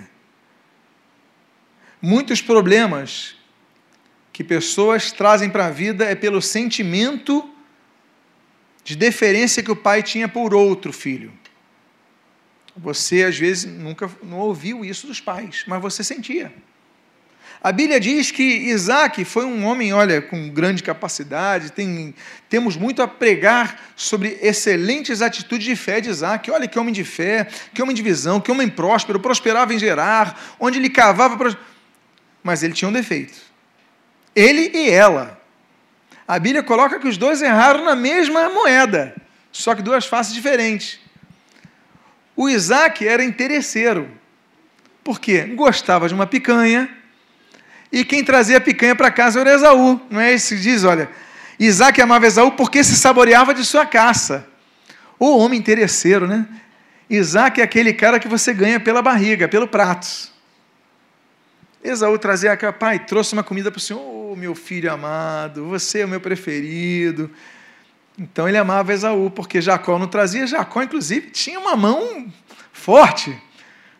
Muitos 2.01 2.41
problemas 2.41 3.37
que 4.39 4.43
pessoas 4.45 5.11
trazem 5.11 5.49
para 5.49 5.65
a 5.65 5.69
vida 5.69 6.05
é 6.05 6.15
pelo 6.15 6.41
sentimento 6.41 7.53
de 8.85 8.95
deferência 8.95 9.61
que 9.61 9.69
o 9.69 9.75
pai 9.75 10.01
tinha 10.01 10.29
por 10.29 10.53
outro 10.53 10.93
filho. 10.93 11.33
Você, 12.77 13.25
às 13.25 13.37
vezes, 13.37 13.65
nunca 13.65 14.09
não 14.23 14.37
ouviu 14.37 14.85
isso 14.85 15.07
dos 15.07 15.19
pais, 15.19 15.65
mas 15.67 15.81
você 15.81 16.05
sentia. 16.05 16.53
A 17.61 17.73
Bíblia 17.73 17.99
diz 17.99 18.31
que 18.31 18.41
Isaac 18.41 19.25
foi 19.25 19.43
um 19.43 19.65
homem, 19.65 19.91
olha, 19.91 20.21
com 20.21 20.47
grande 20.47 20.81
capacidade, 20.83 21.73
tem, 21.73 22.15
temos 22.47 22.77
muito 22.77 23.01
a 23.01 23.09
pregar 23.09 23.91
sobre 23.93 24.39
excelentes 24.41 25.21
atitudes 25.21 25.65
de 25.65 25.75
fé 25.75 25.99
de 25.99 26.09
Isaac. 26.09 26.49
Olha 26.49 26.65
que 26.65 26.79
homem 26.79 26.93
de 26.93 27.03
fé, 27.03 27.45
que 27.73 27.83
homem 27.83 27.93
de 27.93 28.01
visão, 28.01 28.39
que 28.39 28.49
homem 28.49 28.69
próspero, 28.69 29.19
prosperava 29.19 29.73
em 29.73 29.79
Gerar, 29.79 30.55
onde 30.57 30.79
ele 30.79 30.89
cavava. 30.89 31.57
Mas 32.41 32.63
ele 32.63 32.73
tinha 32.73 32.87
um 32.87 32.93
defeito. 32.93 33.48
Ele 34.35 34.71
e 34.73 34.89
ela. 34.89 35.39
A 36.27 36.37
Bíblia 36.37 36.61
coloca 36.61 36.99
que 36.99 37.07
os 37.07 37.17
dois 37.17 37.41
erraram 37.41 37.83
na 37.83 37.95
mesma 37.95 38.49
moeda, 38.49 39.15
só 39.51 39.73
que 39.73 39.81
duas 39.81 40.05
faces 40.05 40.33
diferentes. 40.33 40.99
O 42.35 42.47
Isaac 42.47 43.05
era 43.05 43.23
interesseiro. 43.23 44.09
Por 45.03 45.19
quê? 45.19 45.41
Gostava 45.55 46.07
de 46.07 46.13
uma 46.13 46.27
picanha 46.27 46.89
e 47.91 48.05
quem 48.05 48.23
trazia 48.23 48.57
a 48.57 48.61
picanha 48.61 48.95
para 48.95 49.09
casa 49.09 49.39
era 49.39 49.53
Esaú. 49.53 49.99
Não 50.09 50.19
é 50.19 50.31
esse 50.33 50.55
que 50.55 50.61
diz, 50.61 50.83
olha, 50.83 51.09
Isaac 51.59 51.99
amava 52.01 52.27
Esaú 52.27 52.51
porque 52.51 52.83
se 52.83 52.95
saboreava 52.95 53.53
de 53.53 53.65
sua 53.65 53.85
caça. 53.85 54.47
O 55.19 55.37
homem 55.37 55.59
interesseiro, 55.59 56.27
né? 56.27 56.45
Isaac 57.09 57.59
é 57.59 57.63
aquele 57.63 57.91
cara 57.91 58.19
que 58.19 58.27
você 58.27 58.53
ganha 58.53 58.79
pela 58.79 59.01
barriga, 59.01 59.47
pelo 59.47 59.67
prato. 59.67 60.07
Esaú 61.83 62.17
trazia 62.17 62.51
aquela, 62.51 62.73
pai, 62.73 62.99
trouxe 62.99 63.33
uma 63.33 63.43
comida 63.43 63.71
para 63.71 63.77
o 63.77 63.81
senhor, 63.81 64.01
oh, 64.01 64.35
meu 64.35 64.53
filho 64.53 64.91
amado, 64.91 65.65
você 65.65 65.99
é 65.99 66.05
o 66.05 66.07
meu 66.07 66.19
preferido. 66.19 67.31
Então 68.17 68.47
ele 68.49 68.57
amava 68.57 68.93
Esaú, 68.93 69.31
porque 69.31 69.61
Jacó 69.61 69.97
não 69.97 70.07
trazia. 70.07 70.45
Jacó, 70.45 70.83
inclusive, 70.83 71.29
tinha 71.29 71.59
uma 71.59 71.75
mão 71.75 72.31
forte. 72.73 73.41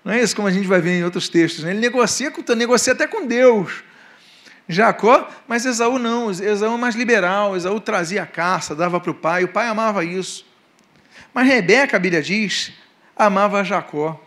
Não 0.04 0.12
é 0.12 0.22
isso 0.22 0.36
como 0.36 0.48
a 0.48 0.52
gente 0.52 0.68
vai 0.68 0.82
ver 0.82 1.00
em 1.00 1.04
outros 1.04 1.30
textos. 1.30 1.64
Né? 1.64 1.72
Ele 1.72 1.80
negocia, 1.80 2.32
negocia 2.56 2.94
até 2.94 3.08
com 3.08 3.26
Deus. 3.26 3.84
Jacó, 4.68 5.28
mas 5.48 5.66
Esaú 5.66 5.98
não, 5.98 6.30
Esaú 6.30 6.76
é 6.76 6.78
mais 6.78 6.96
liberal, 6.96 7.58
Esaú 7.58 7.80
trazia 7.80 8.22
a 8.22 8.28
caça, 8.28 8.76
dava 8.76 9.00
para 9.00 9.10
o 9.10 9.16
pai, 9.16 9.44
o 9.44 9.48
pai 9.48 9.68
amava 9.68 10.06
isso. 10.06 10.46
Mas 11.34 11.48
Rebeca, 11.48 11.98
a 11.98 12.00
Bíblia 12.00 12.22
diz, 12.22 12.72
amava 13.16 13.64
Jacó. 13.64 14.22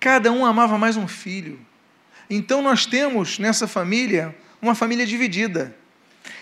Cada 0.00 0.32
um 0.32 0.44
amava 0.44 0.76
mais 0.76 0.96
um 0.96 1.06
filho. 1.06 1.60
Então 2.30 2.62
nós 2.62 2.86
temos 2.86 3.38
nessa 3.38 3.66
família 3.66 4.34
uma 4.62 4.74
família 4.74 5.04
dividida. 5.04 5.76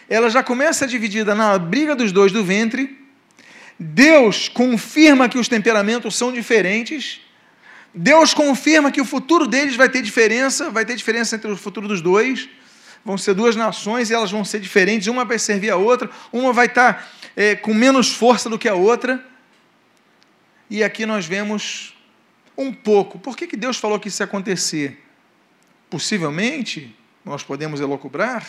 Ela 0.08 0.30
já 0.30 0.42
começa 0.42 0.86
dividida 0.86 1.34
na 1.34 1.58
briga 1.58 1.96
dos 1.96 2.12
dois 2.12 2.30
do 2.30 2.44
ventre. 2.44 2.96
Deus 3.78 4.48
confirma 4.48 5.28
que 5.28 5.38
os 5.38 5.48
temperamentos 5.48 6.16
são 6.16 6.32
diferentes 6.32 7.20
Deus 7.94 8.34
confirma 8.34 8.92
que 8.92 9.00
o 9.00 9.04
futuro 9.04 9.46
deles 9.46 9.74
vai 9.74 9.88
ter 9.88 10.02
diferença, 10.02 10.70
vai 10.70 10.84
ter 10.84 10.94
diferença 10.94 11.36
entre 11.36 11.50
o 11.50 11.56
futuro 11.56 11.88
dos 11.88 12.00
dois. 12.00 12.48
Vão 13.04 13.16
ser 13.16 13.34
duas 13.34 13.56
nações 13.56 14.10
e 14.10 14.14
elas 14.14 14.30
vão 14.30 14.44
ser 14.44 14.60
diferentes, 14.60 15.08
uma 15.08 15.24
vai 15.24 15.38
servir 15.38 15.70
a 15.70 15.76
outra, 15.76 16.10
uma 16.32 16.52
vai 16.52 16.66
estar 16.66 17.08
é, 17.34 17.56
com 17.56 17.72
menos 17.72 18.12
força 18.12 18.50
do 18.50 18.58
que 18.58 18.68
a 18.68 18.74
outra. 18.74 19.24
E 20.68 20.82
aqui 20.84 21.06
nós 21.06 21.24
vemos 21.24 21.94
um 22.56 22.72
pouco. 22.72 23.18
Por 23.18 23.36
que, 23.36 23.46
que 23.46 23.56
Deus 23.56 23.78
falou 23.78 23.98
que 23.98 24.08
isso 24.08 24.22
ia 24.22 24.26
acontecer? 24.26 25.02
Possivelmente, 25.90 26.94
nós 27.24 27.42
podemos 27.42 27.80
elocubrar, 27.80 28.46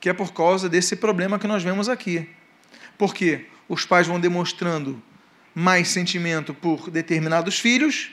que 0.00 0.08
é 0.08 0.12
por 0.12 0.32
causa 0.32 0.68
desse 0.68 0.96
problema 0.96 1.38
que 1.38 1.46
nós 1.46 1.62
vemos 1.62 1.88
aqui. 1.88 2.28
Porque 2.98 3.46
os 3.68 3.86
pais 3.86 4.06
vão 4.06 4.20
demonstrando 4.20 5.02
mais 5.54 5.88
sentimento 5.88 6.52
por 6.54 6.90
determinados 6.90 7.58
filhos. 7.58 8.10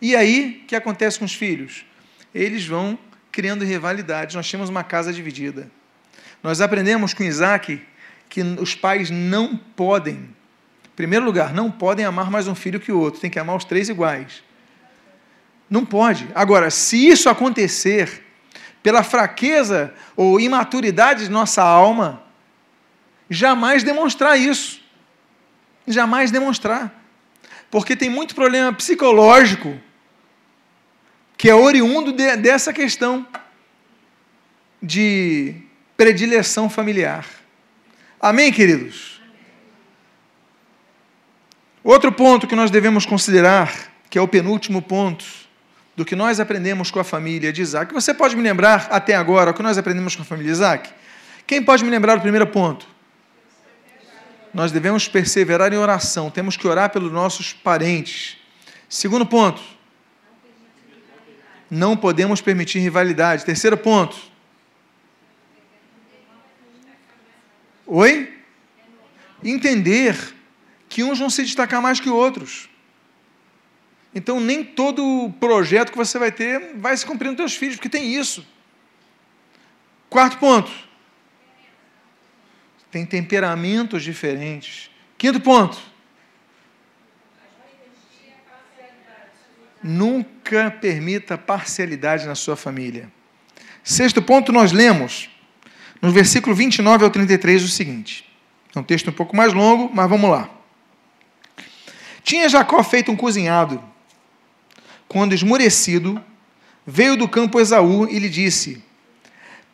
E 0.00 0.14
aí, 0.14 0.62
o 0.62 0.66
que 0.66 0.76
acontece 0.76 1.18
com 1.18 1.24
os 1.24 1.34
filhos? 1.34 1.84
Eles 2.34 2.66
vão 2.66 2.98
criando 3.32 3.64
rivalidades. 3.64 4.34
Nós 4.34 4.50
temos 4.50 4.68
uma 4.68 4.84
casa 4.84 5.12
dividida. 5.12 5.70
Nós 6.42 6.60
aprendemos 6.60 7.14
com 7.14 7.24
Isaac 7.24 7.80
que 8.28 8.42
os 8.42 8.74
pais 8.74 9.10
não 9.10 9.56
podem, 9.56 10.14
em 10.14 10.96
primeiro 10.96 11.24
lugar, 11.24 11.54
não 11.54 11.70
podem 11.70 12.04
amar 12.04 12.30
mais 12.30 12.46
um 12.46 12.54
filho 12.54 12.80
que 12.80 12.92
o 12.92 12.98
outro, 12.98 13.20
tem 13.20 13.30
que 13.30 13.38
amar 13.38 13.56
os 13.56 13.64
três 13.64 13.88
iguais. 13.88 14.42
Não 15.68 15.84
pode. 15.84 16.28
Agora, 16.34 16.70
se 16.70 17.08
isso 17.08 17.28
acontecer 17.28 18.22
pela 18.82 19.02
fraqueza 19.02 19.94
ou 20.16 20.38
imaturidade 20.38 21.24
de 21.24 21.30
nossa 21.30 21.62
alma, 21.62 22.22
jamais 23.30 23.82
demonstrar 23.82 24.38
isso 24.38 24.84
jamais 25.86 26.30
demonstrar. 26.30 26.92
Porque 27.70 27.96
tem 27.96 28.08
muito 28.08 28.34
problema 28.34 28.72
psicológico 28.72 29.78
que 31.36 31.50
é 31.50 31.54
oriundo 31.54 32.12
de, 32.12 32.36
dessa 32.36 32.72
questão 32.72 33.26
de 34.82 35.54
predileção 35.96 36.70
familiar. 36.70 37.26
Amém, 38.20 38.52
queridos? 38.52 39.20
Outro 41.82 42.10
ponto 42.12 42.46
que 42.46 42.56
nós 42.56 42.70
devemos 42.70 43.04
considerar, 43.04 43.92
que 44.08 44.16
é 44.16 44.22
o 44.22 44.28
penúltimo 44.28 44.80
ponto 44.80 45.24
do 45.96 46.04
que 46.04 46.16
nós 46.16 46.40
aprendemos 46.40 46.90
com 46.90 46.98
a 46.98 47.04
família 47.04 47.52
de 47.52 47.62
Isaac. 47.62 47.92
Você 47.94 48.12
pode 48.12 48.36
me 48.36 48.42
lembrar 48.42 48.88
até 48.90 49.14
agora 49.14 49.50
o 49.50 49.54
que 49.54 49.62
nós 49.62 49.78
aprendemos 49.78 50.16
com 50.16 50.22
a 50.22 50.24
família 50.24 50.52
de 50.52 50.56
Isaac? 50.56 50.90
Quem 51.46 51.62
pode 51.62 51.84
me 51.84 51.90
lembrar 51.90 52.18
o 52.18 52.20
primeiro 52.20 52.46
ponto? 52.46 52.94
nós 54.54 54.70
devemos 54.70 55.08
perseverar 55.08 55.72
em 55.72 55.76
oração, 55.76 56.30
temos 56.30 56.56
que 56.56 56.66
orar 56.68 56.88
pelos 56.90 57.10
nossos 57.10 57.52
parentes. 57.52 58.36
Segundo 58.88 59.26
ponto, 59.26 59.60
não 61.68 61.96
podemos 61.96 62.40
permitir 62.40 62.78
rivalidade. 62.78 63.44
Terceiro 63.44 63.76
ponto. 63.76 64.16
Oi? 67.84 68.32
Entender 69.42 70.16
que 70.88 71.02
uns 71.02 71.18
vão 71.18 71.28
se 71.28 71.42
destacar 71.42 71.82
mais 71.82 71.98
que 71.98 72.08
outros. 72.08 72.70
Então, 74.14 74.38
nem 74.38 74.62
todo 74.62 75.32
projeto 75.40 75.90
que 75.90 75.98
você 75.98 76.18
vai 76.18 76.30
ter 76.30 76.74
vai 76.76 76.96
se 76.96 77.04
cumprir 77.04 77.28
nos 77.28 77.36
teus 77.36 77.54
filhos, 77.54 77.76
porque 77.76 77.88
tem 77.88 78.14
isso. 78.14 78.46
Quarto 80.08 80.38
ponto 80.38 80.70
tem 82.94 83.04
temperamentos 83.04 84.04
diferentes. 84.04 84.88
Quinto 85.18 85.40
ponto. 85.40 85.76
Nunca 89.82 90.70
permita 90.70 91.36
parcialidade 91.36 92.24
na 92.24 92.36
sua 92.36 92.54
família. 92.54 93.10
Sexto 93.82 94.22
ponto, 94.22 94.52
nós 94.52 94.70
lemos 94.70 95.28
no 96.00 96.12
versículo 96.12 96.54
29 96.54 97.04
ao 97.04 97.10
33 97.10 97.64
o 97.64 97.68
seguinte. 97.68 98.32
É 98.72 98.78
um 98.78 98.84
texto 98.84 99.10
um 99.10 99.12
pouco 99.12 99.34
mais 99.34 99.52
longo, 99.52 99.90
mas 99.92 100.08
vamos 100.08 100.30
lá. 100.30 100.48
Tinha 102.22 102.48
Jacó 102.48 102.80
feito 102.84 103.10
um 103.10 103.16
cozinhado. 103.16 103.82
Quando 105.14 105.32
esmurecido, 105.32 106.20
veio 106.84 107.16
do 107.16 107.28
campo 107.28 107.60
Esaú 107.60 108.08
e 108.10 108.18
lhe 108.18 108.28
disse: 108.28 108.82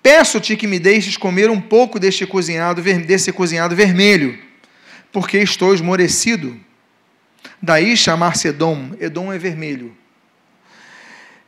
Peço-te 0.03 0.55
que 0.55 0.66
me 0.66 0.79
deixes 0.79 1.16
comer 1.16 1.48
um 1.48 1.59
pouco 1.59 1.98
deste 1.98 2.26
cozinhado, 2.26 2.83
desse 2.83 3.33
cozinhado 3.33 3.74
vermelho, 3.74 4.38
porque 5.11 5.38
estou 5.38 5.72
esmorecido. 5.72 6.61
Daí 7.62 7.96
chamar-se 7.96 8.48
Edom. 8.48 8.90
Edom 9.00 9.33
é 9.33 9.38
vermelho. 9.38 9.96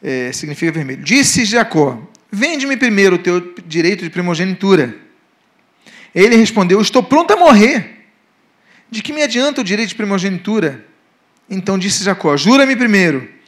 É, 0.02 0.33
significa 0.33 0.72
vermelho. 0.72 1.02
Disse 1.02 1.44
Jacó: 1.44 2.00
Vende-me 2.31 2.78
primeiro 2.78 3.16
o 3.16 3.18
teu 3.18 3.55
direito 3.66 4.05
de 4.05 4.09
primogenitura. 4.09 4.96
Ele 6.14 6.35
respondeu: 6.37 6.81
Estou 6.81 7.02
pronto 7.02 7.35
a 7.35 7.37
morrer. 7.37 8.07
De 8.90 9.02
que 9.02 9.12
me 9.12 9.22
adianta 9.22 9.61
o 9.61 9.64
direito 9.64 9.90
de 9.90 9.96
primogenitura? 9.96 10.83
Então 11.46 11.78
disse 11.78 12.02
Jacó: 12.02 12.38
Jura-me 12.38 12.74
primeiro. 12.74 13.41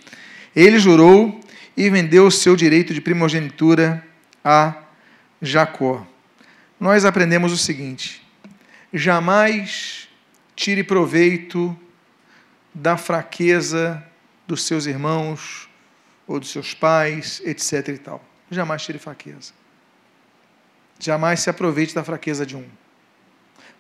Ele 0.55 0.79
jurou 0.79 1.41
e 1.77 1.91
vendeu 1.91 2.27
o 2.27 2.31
seu 2.31 2.55
direito 2.55 2.95
de 2.95 3.01
primogenitura 3.01 4.07
a 4.45 4.75
Jacó. 5.43 6.07
Nós 6.79 7.05
aprendemos 7.05 7.53
o 7.53 7.59
seguinte: 7.59 8.23
jamais 8.93 10.09
tire 10.55 10.85
proveito 10.85 11.77
da 12.73 12.97
fraqueza 12.97 14.03
dos 14.47 14.63
seus 14.63 14.87
irmãos 14.87 15.69
ou 16.27 16.41
dos 16.41 16.51
seus 16.51 16.75
pais, 16.75 17.41
etc. 17.45 17.89
e 17.89 17.99
tal. 17.99 18.25
Jamais 18.51 18.83
tire 18.83 18.99
fraqueza. 18.99 19.53
Jamais 20.99 21.41
se 21.41 21.51
aproveite 21.51 21.95
da 21.95 22.05
fraqueza 22.05 22.47
de 22.47 22.57
um. 22.57 22.67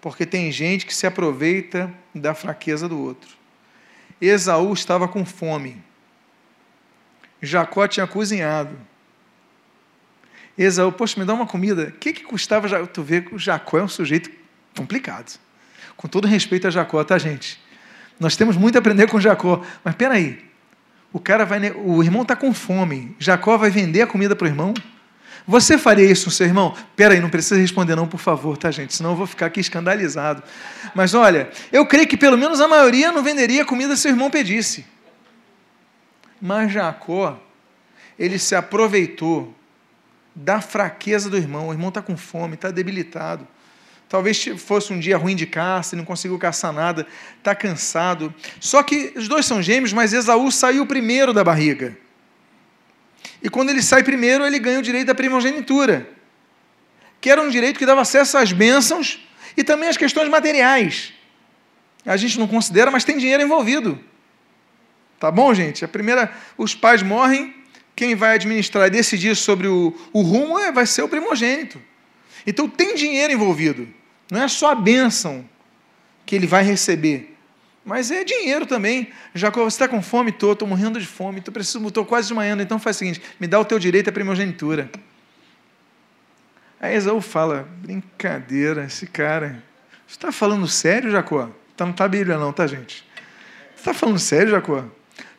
Porque 0.01 0.27
tem 0.27 0.51
gente 0.53 0.85
que 0.85 0.95
se 0.95 1.07
aproveita 1.07 1.93
da 2.15 2.35
fraqueza 2.35 2.89
do 2.89 2.99
outro. 2.99 3.31
Esaú 4.21 4.73
estava 4.73 5.09
com 5.09 5.25
fome. 5.25 5.83
Jacó 7.45 7.87
tinha 7.87 8.07
cozinhado. 8.07 8.77
Esaú, 10.57 10.93
poxa, 10.93 11.19
me 11.19 11.27
dá 11.27 11.35
uma 11.35 11.47
comida. 11.47 11.89
O 11.89 11.93
que, 11.93 12.13
que 12.13 12.23
custava? 12.23 12.87
Tu 12.87 13.03
vê 13.03 13.23
que 13.23 13.35
o 13.35 13.39
Jacó 13.39 13.79
é 13.79 13.83
um 13.83 13.89
sujeito 13.89 14.31
complicado. 14.77 15.39
Com 15.97 16.09
todo 16.09 16.27
respeito 16.27 16.67
a 16.67 16.71
Jacó, 16.71 17.03
tá, 17.03 17.19
gente? 17.19 17.61
Nós 18.19 18.37
temos 18.37 18.57
muito 18.57 18.77
a 18.77 18.79
aprender 18.79 19.09
com 19.09 19.21
Jacó. 19.21 19.63
Mas 19.83 19.95
peraí, 19.95 20.45
o 21.13 21.19
cara 21.19 21.45
vai, 21.45 21.71
o 21.73 22.03
irmão 22.03 22.23
está 22.23 22.37
com 22.37 22.53
fome. 22.55 23.15
Jacó 23.19 23.57
vai 23.57 23.71
vender 23.71 24.03
a 24.03 24.07
comida 24.07 24.37
para 24.37 24.47
o 24.47 24.49
irmão? 24.49 24.75
Você 25.47 25.77
faria 25.77 26.11
isso, 26.11 26.31
seu 26.31 26.47
irmão? 26.47 26.75
Peraí, 26.97 27.21
não 27.21 27.29
precisa 27.29 27.61
responder 27.61 27.95
não, 27.95 28.07
por 28.07 28.19
favor, 28.19 28.57
tá, 28.57 28.71
gente? 28.71 28.95
Senão 28.95 29.11
eu 29.11 29.17
vou 29.17 29.27
ficar 29.27 29.47
aqui 29.47 29.61
escandalizado. 29.61 30.43
Mas 30.95 31.13
olha, 31.13 31.51
eu 31.71 31.85
creio 31.85 32.07
que 32.07 32.17
pelo 32.17 32.39
menos 32.39 32.61
a 32.61 32.69
maioria 32.69 33.13
não 33.13 33.23
venderia 33.23 33.63
a 33.63 33.67
comida 33.67 33.95
se 33.95 34.03
seu 34.03 34.11
irmão 34.13 34.31
pedisse. 34.31 34.87
Mas 36.41 36.73
Jacó, 36.73 37.41
ele 38.19 38.39
se 38.39 38.55
aproveitou 38.55 39.55
da 40.35 40.61
fraqueza 40.61 41.31
do 41.31 41.37
irmão. 41.37 41.69
O 41.69 41.73
irmão 41.73 41.89
está 41.89 42.03
com 42.03 42.17
fome, 42.17 42.55
está 42.55 42.71
debilitado. 42.71 43.47
Talvez 44.09 44.45
fosse 44.59 44.93
um 44.93 44.99
dia 45.01 45.17
ruim 45.17 45.35
de 45.35 45.47
caça, 45.47 45.97
não 45.97 46.05
conseguiu 46.05 46.39
caçar 46.39 46.73
nada, 46.73 47.07
está 47.39 47.55
cansado. 47.55 48.33
Só 48.61 48.83
que 48.83 49.13
os 49.17 49.29
dois 49.29 49.47
são 49.47 49.63
gêmeos, 49.63 49.93
mas 49.93 50.13
Esaú 50.13 50.51
saiu 50.51 50.87
primeiro 50.87 51.33
da 51.33 51.43
barriga. 51.43 51.97
E 53.43 53.49
quando 53.49 53.71
ele 53.71 53.83
sai 53.83 54.03
primeiro, 54.03 54.45
ele 54.47 54.59
ganha 54.59 54.79
o 54.79 54.83
direito 54.83 55.07
da 55.07 55.15
primogenitura, 55.15 56.09
que 57.21 57.31
era 57.31 57.43
um 57.43 57.49
direito 57.49 57.79
que 57.79 57.87
dava 57.87 58.03
acesso 58.03 58.39
às 58.39 58.53
bênçãos 58.53 59.27
e 59.57 59.65
também 59.65 59.89
às 59.89 59.97
questões 59.97 60.29
materiais. 60.29 61.13
A 62.07 62.17
gente 62.17 62.39
não 62.39 62.47
considera, 62.47 62.91
mas 62.91 63.05
tem 63.05 63.19
dinheiro 63.19 63.43
envolvido. 63.43 63.99
Tá 65.19 65.31
bom, 65.31 65.53
gente? 65.55 65.85
A 65.85 65.89
primeira, 65.89 66.33
os 66.57 66.75
pais 66.75 67.03
morrem, 67.03 67.55
quem 67.97 68.15
vai 68.15 68.35
administrar 68.35 68.87
e 68.87 68.91
decidir 68.91 69.35
sobre 69.37 69.69
o, 69.69 69.97
o 70.13 70.23
rumo 70.23 70.59
é, 70.59 70.73
vai 70.73 70.87
ser 70.87 71.03
o 71.03 71.09
primogênito. 71.09 71.81
Então 72.47 72.69
tem 72.69 72.95
dinheiro 72.95 73.33
envolvido. 73.33 73.89
Não 74.31 74.43
é 74.43 74.49
só 74.49 74.73
a 74.73 74.75
bênção 74.75 75.49
que 76.27 76.35
ele 76.35 76.47
vai 76.47 76.63
receber, 76.63 77.35
mas 77.85 78.11
é 78.11 78.25
dinheiro 78.25 78.67
também. 78.67 79.09
Jacó, 79.35 79.63
você 79.63 79.75
está 79.75 79.87
com 79.87 80.03
fome? 80.03 80.31
Estou, 80.31 80.53
estou 80.53 80.67
morrendo 80.67 80.99
de 80.99 81.07
fome, 81.07 81.39
estou 81.39 81.53
preciso, 81.53 81.87
estou 81.87 82.05
quase 82.05 82.29
desmaiando. 82.29 82.63
Então 82.63 82.79
faz 82.79 82.97
o 82.97 82.99
seguinte: 83.01 83.23
me 83.39 83.47
dá 83.47 83.61
o 83.61 83.65
teu 83.65 83.79
direito 83.79 84.09
à 84.09 84.13
primogenitura. 84.13 84.91
Aí 86.81 86.95
Esaú 86.95 87.21
fala: 87.21 87.69
brincadeira, 87.79 88.85
esse 88.85 89.07
cara. 89.07 89.63
Você 90.07 90.17
está 90.17 90.33
falando 90.33 90.67
sério, 90.69 91.11
Jacó? 91.11 91.51
Tá, 91.77 91.85
não 91.85 91.93
está 91.93 92.07
Bíblia, 92.07 92.39
não, 92.39 92.53
tá, 92.53 92.67
gente? 92.67 93.05
Você 93.75 93.81
está 93.81 93.95
falando 93.95 94.19
sério, 94.19 94.51
Jacó? 94.51 94.85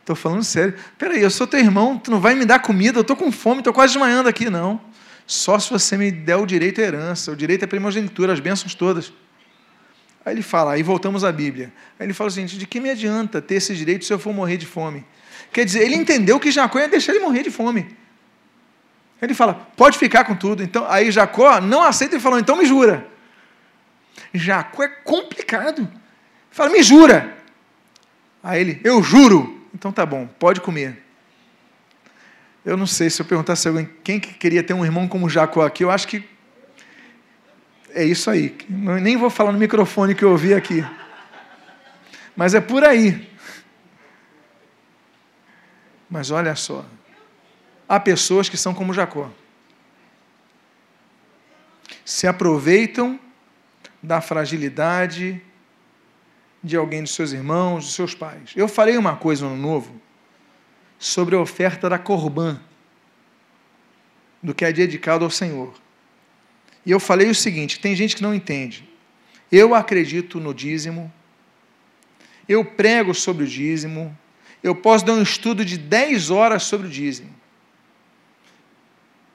Estou 0.06 0.16
falando 0.16 0.44
sério. 0.44 0.76
Peraí, 1.00 1.20
eu 1.20 1.32
sou 1.32 1.48
teu 1.48 1.60
irmão, 1.60 1.98
tu 1.98 2.12
não 2.12 2.20
vai 2.20 2.36
me 2.36 2.46
dar 2.46 2.60
comida, 2.60 3.00
eu 3.00 3.02
estou 3.02 3.16
com 3.16 3.32
fome, 3.32 3.62
estou 3.62 3.74
quase 3.74 3.94
desmaiando 3.94 4.30
aqui, 4.30 4.52
não. 4.52 4.80
Só 5.26 5.58
se 5.58 5.68
você 5.72 5.98
me 5.98 6.12
der 6.12 6.36
o 6.36 6.46
direito 6.46 6.80
à 6.80 6.84
herança, 6.84 7.32
o 7.32 7.36
direito 7.36 7.66
à 7.66 7.68
primogenitura, 7.68 8.32
as 8.32 8.40
bênçãos 8.40 8.76
todas. 8.76 9.12
Aí 10.24 10.36
ele 10.36 10.44
fala, 10.44 10.74
aí 10.74 10.84
voltamos 10.84 11.24
à 11.24 11.32
Bíblia. 11.32 11.74
Aí 12.00 12.06
ele 12.06 12.14
fala 12.14 12.28
o 12.28 12.32
seguinte: 12.32 12.56
de 12.56 12.68
que 12.68 12.80
me 12.80 12.92
adianta 12.92 13.42
ter 13.42 13.56
esse 13.56 13.74
direito 13.74 14.06
se 14.06 14.14
eu 14.14 14.20
for 14.20 14.32
morrer 14.32 14.58
de 14.58 14.68
fome? 14.68 15.04
Quer 15.52 15.66
dizer, 15.66 15.82
ele 15.82 15.96
entendeu 15.96 16.40
que 16.40 16.52
Jacó 16.52 16.78
ia 16.78 16.88
deixar 16.88 17.12
ele 17.12 17.24
morrer 17.24 17.42
de 17.42 17.50
fome. 17.50 17.98
Ele 19.20 19.34
fala, 19.34 19.56
pode 19.76 19.98
ficar 19.98 20.24
com 20.24 20.36
tudo. 20.36 20.62
Então, 20.62 20.86
aí 20.88 21.10
Jacó 21.10 21.60
não 21.60 21.82
aceita 21.82 22.16
e 22.16 22.20
falou, 22.20 22.38
então 22.38 22.56
me 22.56 22.66
jura. 22.68 23.08
Jacó 24.32 24.84
é 24.84 24.88
complicado. 24.88 25.82
Ele 25.82 25.90
fala, 26.52 26.70
me 26.70 26.84
jura. 26.84 27.36
Aí 28.44 28.62
ele, 28.62 28.82
eu 28.84 29.02
juro. 29.02 29.55
Então 29.76 29.92
tá 29.92 30.06
bom, 30.06 30.26
pode 30.26 30.62
comer. 30.62 31.04
Eu 32.64 32.78
não 32.78 32.88
sei 32.88 33.10
se 33.10 33.22
eu 33.22 33.26
perguntasse 33.26 33.68
a 33.68 33.72
alguém 33.72 33.90
quem 34.06 34.22
que 34.22 34.34
queria 34.34 34.64
ter 34.64 34.74
um 34.74 34.86
irmão 34.86 35.06
como 35.06 35.30
Jacó 35.30 35.66
aqui, 35.66 35.84
eu 35.84 35.92
acho 35.92 36.08
que 36.08 36.24
é 37.90 38.06
isso 38.06 38.32
aí. 38.32 38.56
Nem 38.70 39.18
vou 39.18 39.30
falar 39.30 39.52
no 39.52 39.60
microfone 39.60 40.16
que 40.16 40.24
eu 40.24 40.32
ouvi 40.32 40.54
aqui. 40.54 40.84
Mas 42.38 42.54
é 42.54 42.62
por 42.62 42.86
aí. 42.86 43.30
Mas 46.10 46.32
olha 46.32 46.56
só. 46.56 46.86
Há 47.88 48.00
pessoas 48.00 48.48
que 48.48 48.56
são 48.56 48.74
como 48.74 48.94
Jacó. 48.94 49.30
Se 52.06 52.28
aproveitam 52.28 53.20
da 54.02 54.22
fragilidade 54.22 55.42
de 56.66 56.76
alguém 56.76 57.04
dos 57.04 57.14
seus 57.14 57.32
irmãos, 57.32 57.86
dos 57.86 57.94
seus 57.94 58.16
pais. 58.16 58.52
Eu 58.56 58.68
farei 58.68 58.98
uma 58.98 59.16
coisa 59.16 59.48
no 59.48 59.56
novo 59.56 60.02
sobre 60.98 61.36
a 61.36 61.40
oferta 61.40 61.88
da 61.88 62.00
corbã, 62.00 62.60
do 64.42 64.54
que 64.54 64.66
é 64.66 64.74
dedicado 64.74 65.24
ao 65.24 65.30
Senhor. 65.30 65.74
E 66.84 66.90
eu 66.90 67.00
falei 67.00 67.30
o 67.30 67.36
seguinte: 67.36 67.80
tem 67.80 67.96
gente 67.96 68.16
que 68.16 68.24
não 68.24 68.34
entende. 68.34 68.90
Eu 69.52 69.76
acredito 69.76 70.40
no 70.40 70.54
dízimo, 70.54 71.14
eu 72.50 72.66
prego 72.66 73.14
sobre 73.14 73.44
o 73.44 73.48
dízimo, 73.48 74.18
eu 74.64 74.76
posso 74.76 75.06
dar 75.06 75.14
um 75.14 75.22
estudo 75.22 75.64
de 75.64 75.78
10 75.78 76.32
horas 76.32 76.64
sobre 76.64 76.88
o 76.88 76.90
dízimo. 76.90 77.34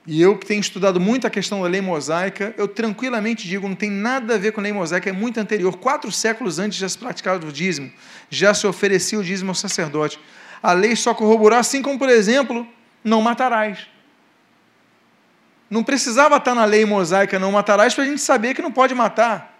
E 0.06 0.20
eu 0.20 0.36
que 0.36 0.46
tenho 0.46 0.60
estudado 0.60 0.98
muito 0.98 1.26
a 1.26 1.30
questão 1.30 1.62
da 1.62 1.68
lei 1.68 1.80
mosaica, 1.80 2.54
eu 2.56 2.66
tranquilamente 2.66 3.46
digo, 3.46 3.68
não 3.68 3.76
tem 3.76 3.90
nada 3.90 4.34
a 4.34 4.38
ver 4.38 4.52
com 4.52 4.60
a 4.60 4.62
lei 4.62 4.72
mosaica, 4.72 5.10
é 5.10 5.12
muito 5.12 5.38
anterior. 5.38 5.76
Quatro 5.76 6.10
séculos 6.10 6.58
antes 6.58 6.78
já 6.78 6.88
se 6.88 6.96
praticava 6.96 7.46
o 7.46 7.52
dízimo, 7.52 7.92
já 8.30 8.54
se 8.54 8.66
oferecia 8.66 9.18
o 9.18 9.22
dízimo 9.22 9.50
ao 9.50 9.54
sacerdote 9.54 10.18
a 10.62 10.72
lei 10.72 10.94
só 10.94 11.14
corroborou, 11.14 11.58
assim 11.58 11.80
como, 11.80 11.98
por 11.98 12.08
exemplo, 12.08 12.66
não 13.02 13.22
matarás. 13.22 13.86
Não 15.68 15.82
precisava 15.82 16.36
estar 16.36 16.54
na 16.54 16.64
lei 16.64 16.84
mosaica 16.84 17.38
não 17.38 17.52
matarás 17.52 17.94
para 17.94 18.04
a 18.04 18.06
gente 18.06 18.20
saber 18.20 18.54
que 18.54 18.62
não 18.62 18.72
pode 18.72 18.94
matar. 18.94 19.58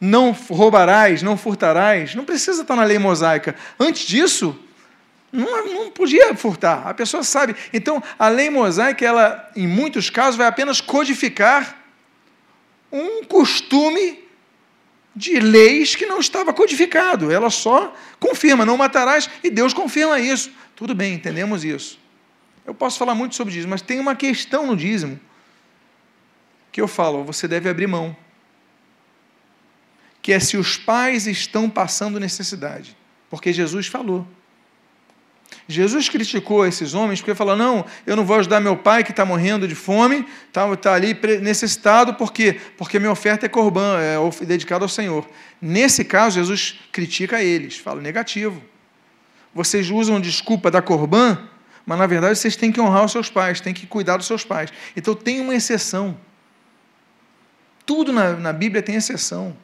Não 0.00 0.32
roubarás, 0.32 1.22
não 1.22 1.36
furtarás. 1.36 2.14
Não 2.14 2.24
precisa 2.24 2.62
estar 2.62 2.76
na 2.76 2.84
lei 2.84 2.98
mosaica. 2.98 3.54
Antes 3.78 4.06
disso, 4.06 4.58
não, 5.32 5.66
não 5.66 5.90
podia 5.90 6.34
furtar. 6.36 6.86
A 6.86 6.92
pessoa 6.92 7.22
sabe. 7.22 7.56
Então, 7.72 8.02
a 8.18 8.28
lei 8.28 8.50
mosaica, 8.50 9.04
ela, 9.04 9.50
em 9.56 9.66
muitos 9.66 10.10
casos, 10.10 10.36
vai 10.36 10.46
apenas 10.46 10.80
codificar 10.80 11.82
um 12.92 13.24
costume 13.24 14.22
de 15.16 15.40
leis 15.40 15.96
que 15.96 16.04
não 16.04 16.20
estava 16.20 16.52
codificado. 16.52 17.32
Ela 17.32 17.48
só 17.48 17.94
confirma, 18.20 18.66
não 18.66 18.76
matarás, 18.76 19.30
e 19.42 19.48
Deus 19.48 19.72
confirma 19.72 20.20
isso. 20.20 20.52
Tudo 20.76 20.94
bem, 20.94 21.14
entendemos 21.14 21.64
isso. 21.64 21.98
Eu 22.66 22.74
posso 22.74 22.98
falar 22.98 23.14
muito 23.14 23.34
sobre 23.34 23.54
dízimo, 23.54 23.70
mas 23.70 23.80
tem 23.80 23.98
uma 23.98 24.14
questão 24.14 24.66
no 24.66 24.76
dízimo 24.76 25.18
que 26.70 26.80
eu 26.80 26.88
falo, 26.88 27.24
você 27.24 27.48
deve 27.48 27.68
abrir 27.68 27.86
mão. 27.86 28.16
Que 30.20 30.32
é 30.32 30.40
se 30.40 30.56
os 30.56 30.76
pais 30.76 31.26
estão 31.26 31.68
passando 31.68 32.20
necessidade. 32.20 32.96
Porque 33.28 33.52
Jesus 33.52 33.86
falou. 33.86 34.26
Jesus 35.68 36.08
criticou 36.08 36.66
esses 36.66 36.94
homens 36.94 37.20
porque 37.20 37.34
falou: 37.34 37.56
não, 37.56 37.84
eu 38.06 38.16
não 38.16 38.24
vou 38.24 38.36
ajudar 38.36 38.60
meu 38.60 38.76
pai 38.76 39.04
que 39.04 39.10
está 39.10 39.24
morrendo 39.24 39.66
de 39.66 39.74
fome, 39.74 40.26
está 40.48 40.76
tá 40.76 40.94
ali 40.94 41.16
necessitado, 41.40 42.14
por 42.14 42.32
quê? 42.32 42.60
Porque 42.76 42.98
minha 42.98 43.12
oferta 43.12 43.46
é 43.46 43.48
corbã, 43.48 43.98
é 43.98 44.44
dedicada 44.44 44.84
ao 44.84 44.88
Senhor. 44.88 45.26
Nesse 45.60 46.04
caso, 46.04 46.36
Jesus 46.36 46.78
critica 46.90 47.42
eles, 47.42 47.76
fala 47.76 48.00
negativo. 48.00 48.62
Vocês 49.54 49.90
usam 49.90 50.20
desculpa 50.20 50.70
da 50.70 50.80
corbã, 50.80 51.38
mas 51.84 51.98
na 51.98 52.06
verdade 52.06 52.38
vocês 52.38 52.56
têm 52.56 52.72
que 52.72 52.80
honrar 52.80 53.04
os 53.04 53.12
seus 53.12 53.28
pais, 53.28 53.60
têm 53.60 53.74
que 53.74 53.86
cuidar 53.86 54.16
dos 54.16 54.26
seus 54.26 54.44
pais. 54.44 54.72
Então 54.96 55.14
tem 55.14 55.40
uma 55.40 55.54
exceção. 55.54 56.18
Tudo 57.84 58.12
na, 58.12 58.32
na 58.34 58.52
Bíblia 58.52 58.82
tem 58.82 58.94
exceção. 58.94 59.56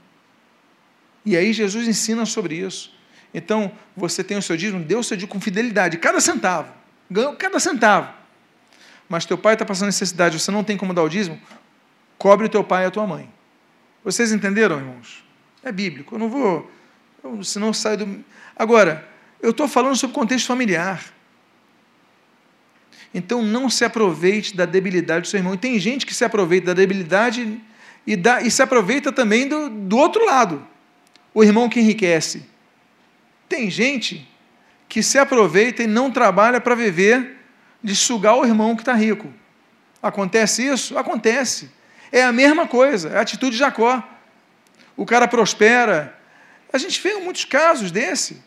E 1.24 1.37
aí 1.37 1.53
Jesus 1.53 1.87
ensina 1.87 2.27
sobre 2.27 2.57
isso. 2.57 2.97
Então, 3.32 3.70
você 3.96 4.24
tem 4.24 4.36
o 4.36 4.42
seu 4.42 4.56
dízimo, 4.56 4.82
dê 4.82 4.94
o 4.94 5.02
seu 5.02 5.16
dízimo 5.16 5.32
com 5.32 5.40
fidelidade, 5.40 5.98
cada 5.98 6.20
centavo, 6.20 6.72
ganhou 7.10 7.34
cada 7.36 7.60
centavo. 7.60 8.12
Mas 9.08 9.24
teu 9.24 9.38
pai 9.38 9.54
está 9.54 9.64
passando 9.64 9.86
necessidade, 9.86 10.38
você 10.38 10.50
não 10.50 10.62
tem 10.62 10.76
como 10.76 10.92
dar 10.92 11.02
o 11.02 11.08
dízimo, 11.08 11.40
cobre 12.18 12.46
o 12.46 12.48
teu 12.48 12.62
pai 12.62 12.84
e 12.84 12.86
a 12.86 12.90
tua 12.90 13.06
mãe. 13.06 13.28
Vocês 14.04 14.32
entenderam, 14.32 14.78
irmãos? 14.78 15.24
É 15.62 15.72
bíblico. 15.72 16.14
Eu 16.14 16.18
não 16.18 16.28
vou. 16.28 16.70
Eu, 17.22 17.42
senão 17.42 17.72
sai 17.72 17.96
do. 17.96 18.24
Agora, 18.56 19.06
eu 19.42 19.50
estou 19.50 19.68
falando 19.68 19.96
sobre 19.96 20.14
contexto 20.14 20.46
familiar. 20.46 21.04
Então 23.12 23.42
não 23.42 23.70
se 23.70 23.84
aproveite 23.84 24.56
da 24.56 24.64
debilidade 24.64 25.22
do 25.22 25.28
seu 25.28 25.38
irmão. 25.38 25.54
E 25.54 25.58
tem 25.58 25.78
gente 25.78 26.06
que 26.06 26.14
se 26.14 26.24
aproveita 26.24 26.68
da 26.68 26.74
debilidade 26.74 27.60
e, 28.06 28.18
e 28.44 28.50
se 28.50 28.62
aproveita 28.62 29.10
também 29.10 29.48
do, 29.48 29.68
do 29.68 29.96
outro 29.96 30.24
lado. 30.24 30.66
O 31.34 31.42
irmão 31.42 31.68
que 31.68 31.80
enriquece. 31.80 32.46
Tem 33.48 33.70
gente 33.70 34.28
que 34.88 35.02
se 35.02 35.18
aproveita 35.18 35.82
e 35.82 35.87
não 35.87 36.11
trabalha 36.11 36.61
para 36.61 36.74
viver 36.74 37.37
de 37.82 37.94
sugar 37.94 38.37
o 38.37 38.44
irmão 38.44 38.74
que 38.74 38.82
está 38.82 38.94
rico. 38.94 39.32
Acontece 40.02 40.66
isso? 40.66 40.96
Acontece. 40.96 41.70
É 42.11 42.22
a 42.22 42.32
mesma 42.32 42.66
coisa, 42.66 43.11
é 43.11 43.18
a 43.18 43.20
atitude 43.20 43.52
de 43.52 43.58
Jacó. 43.58 44.02
O 44.96 45.04
cara 45.04 45.28
prospera. 45.28 46.18
A 46.72 46.78
gente 46.78 47.00
vê 47.00 47.14
muitos 47.14 47.44
casos 47.44 47.90
desse. 47.90 48.42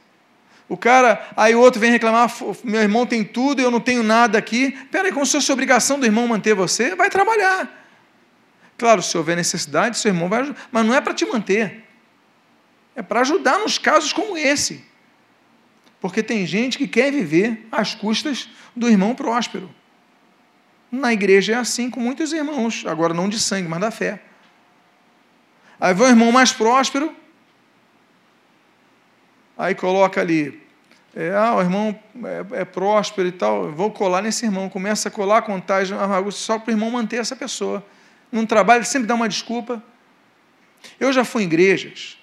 O 0.67 0.77
cara, 0.77 1.27
aí 1.35 1.53
o 1.53 1.59
outro 1.59 1.81
vem 1.81 1.91
reclamar, 1.91 2.31
meu 2.63 2.81
irmão 2.81 3.05
tem 3.05 3.23
tudo 3.23 3.61
e 3.61 3.63
eu 3.63 3.71
não 3.71 3.81
tenho 3.81 4.03
nada 4.03 4.37
aqui. 4.37 4.71
Peraí, 4.89 5.11
como 5.11 5.25
se 5.25 5.33
fosse 5.33 5.51
obrigação 5.51 5.99
do 5.99 6.05
irmão 6.05 6.27
manter 6.27 6.53
você, 6.53 6.95
vai 6.95 7.09
trabalhar. 7.09 7.69
Claro, 8.77 9.01
se 9.01 9.17
houver 9.17 9.35
necessidade, 9.35 9.97
seu 9.97 10.09
irmão 10.09 10.29
vai 10.29 10.41
ajudar, 10.41 10.59
mas 10.71 10.85
não 10.85 10.95
é 10.95 11.01
para 11.01 11.13
te 11.13 11.25
manter. 11.25 11.83
É 12.95 13.01
para 13.01 13.19
ajudar 13.19 13.59
nos 13.59 13.77
casos 13.77 14.13
como 14.13 14.37
esse. 14.37 14.90
Porque 16.01 16.23
tem 16.23 16.47
gente 16.47 16.79
que 16.79 16.87
quer 16.87 17.11
viver 17.11 17.67
às 17.71 17.93
custas 17.93 18.49
do 18.75 18.89
irmão 18.89 19.13
próspero. 19.13 19.69
Na 20.91 21.13
igreja 21.13 21.53
é 21.53 21.55
assim 21.55 21.89
com 21.89 21.99
muitos 21.99 22.33
irmãos, 22.33 22.83
agora 22.87 23.13
não 23.13 23.29
de 23.29 23.39
sangue, 23.39 23.69
mas 23.69 23.79
da 23.79 23.91
fé. 23.91 24.19
Aí 25.79 25.93
vai 25.93 26.07
o 26.07 26.11
irmão 26.11 26.31
mais 26.31 26.51
próspero, 26.51 27.15
aí 29.57 29.73
coloca 29.73 30.19
ali, 30.19 30.61
é, 31.15 31.31
ah, 31.33 31.55
o 31.55 31.61
irmão 31.61 31.97
é, 32.25 32.61
é, 32.61 32.65
próspero 32.65 33.27
e 33.27 33.31
tal, 33.31 33.71
vou 33.71 33.91
colar 33.91 34.21
nesse 34.21 34.45
irmão, 34.45 34.69
começa 34.69 35.07
a 35.07 35.11
colar 35.11 35.37
a 35.37 35.41
contagem 35.41 35.95
só 36.31 36.59
para 36.59 36.71
o 36.71 36.73
irmão 36.73 36.91
manter 36.91 37.17
essa 37.17 37.35
pessoa. 37.35 37.85
Num 38.31 38.45
trabalho, 38.45 38.79
ele 38.79 38.85
sempre 38.85 39.07
dá 39.07 39.13
uma 39.13 39.29
desculpa. 39.29 39.81
Eu 40.99 41.13
já 41.13 41.23
fui 41.23 41.43
em 41.43 41.45
igrejas 41.45 42.20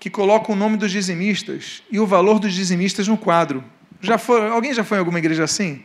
que 0.00 0.08
colocam 0.08 0.54
o 0.54 0.58
nome 0.58 0.78
dos 0.78 0.90
dizimistas 0.90 1.82
e 1.90 2.00
o 2.00 2.06
valor 2.06 2.40
dos 2.40 2.54
dizimistas 2.54 3.06
no 3.06 3.18
quadro. 3.18 3.62
Já 4.00 4.16
foi, 4.16 4.48
alguém 4.48 4.72
já 4.72 4.82
foi 4.82 4.96
em 4.96 5.00
alguma 5.00 5.18
igreja 5.18 5.44
assim? 5.44 5.84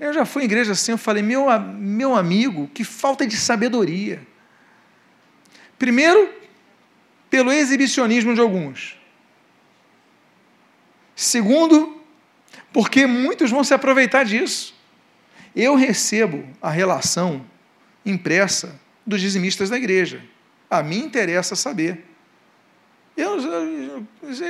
Eu 0.00 0.14
já 0.14 0.24
fui 0.24 0.42
em 0.42 0.46
igreja 0.46 0.72
assim, 0.72 0.92
eu 0.92 0.98
falei, 0.98 1.22
meu, 1.22 1.46
meu 1.76 2.16
amigo, 2.16 2.68
que 2.72 2.82
falta 2.82 3.26
de 3.26 3.36
sabedoria. 3.36 4.26
Primeiro, 5.78 6.28
pelo 7.28 7.52
exibicionismo 7.52 8.34
de 8.34 8.40
alguns. 8.40 8.96
Segundo, 11.14 12.00
porque 12.72 13.06
muitos 13.06 13.50
vão 13.50 13.62
se 13.62 13.74
aproveitar 13.74 14.24
disso. 14.24 14.74
Eu 15.54 15.74
recebo 15.74 16.48
a 16.62 16.70
relação 16.70 17.44
impressa 18.06 18.80
dos 19.06 19.20
dizimistas 19.20 19.68
da 19.68 19.76
igreja. 19.76 20.22
A 20.70 20.82
mim 20.82 21.00
interessa 21.00 21.54
saber. 21.54 22.11
Eu, 23.16 23.36
eles 24.22 24.40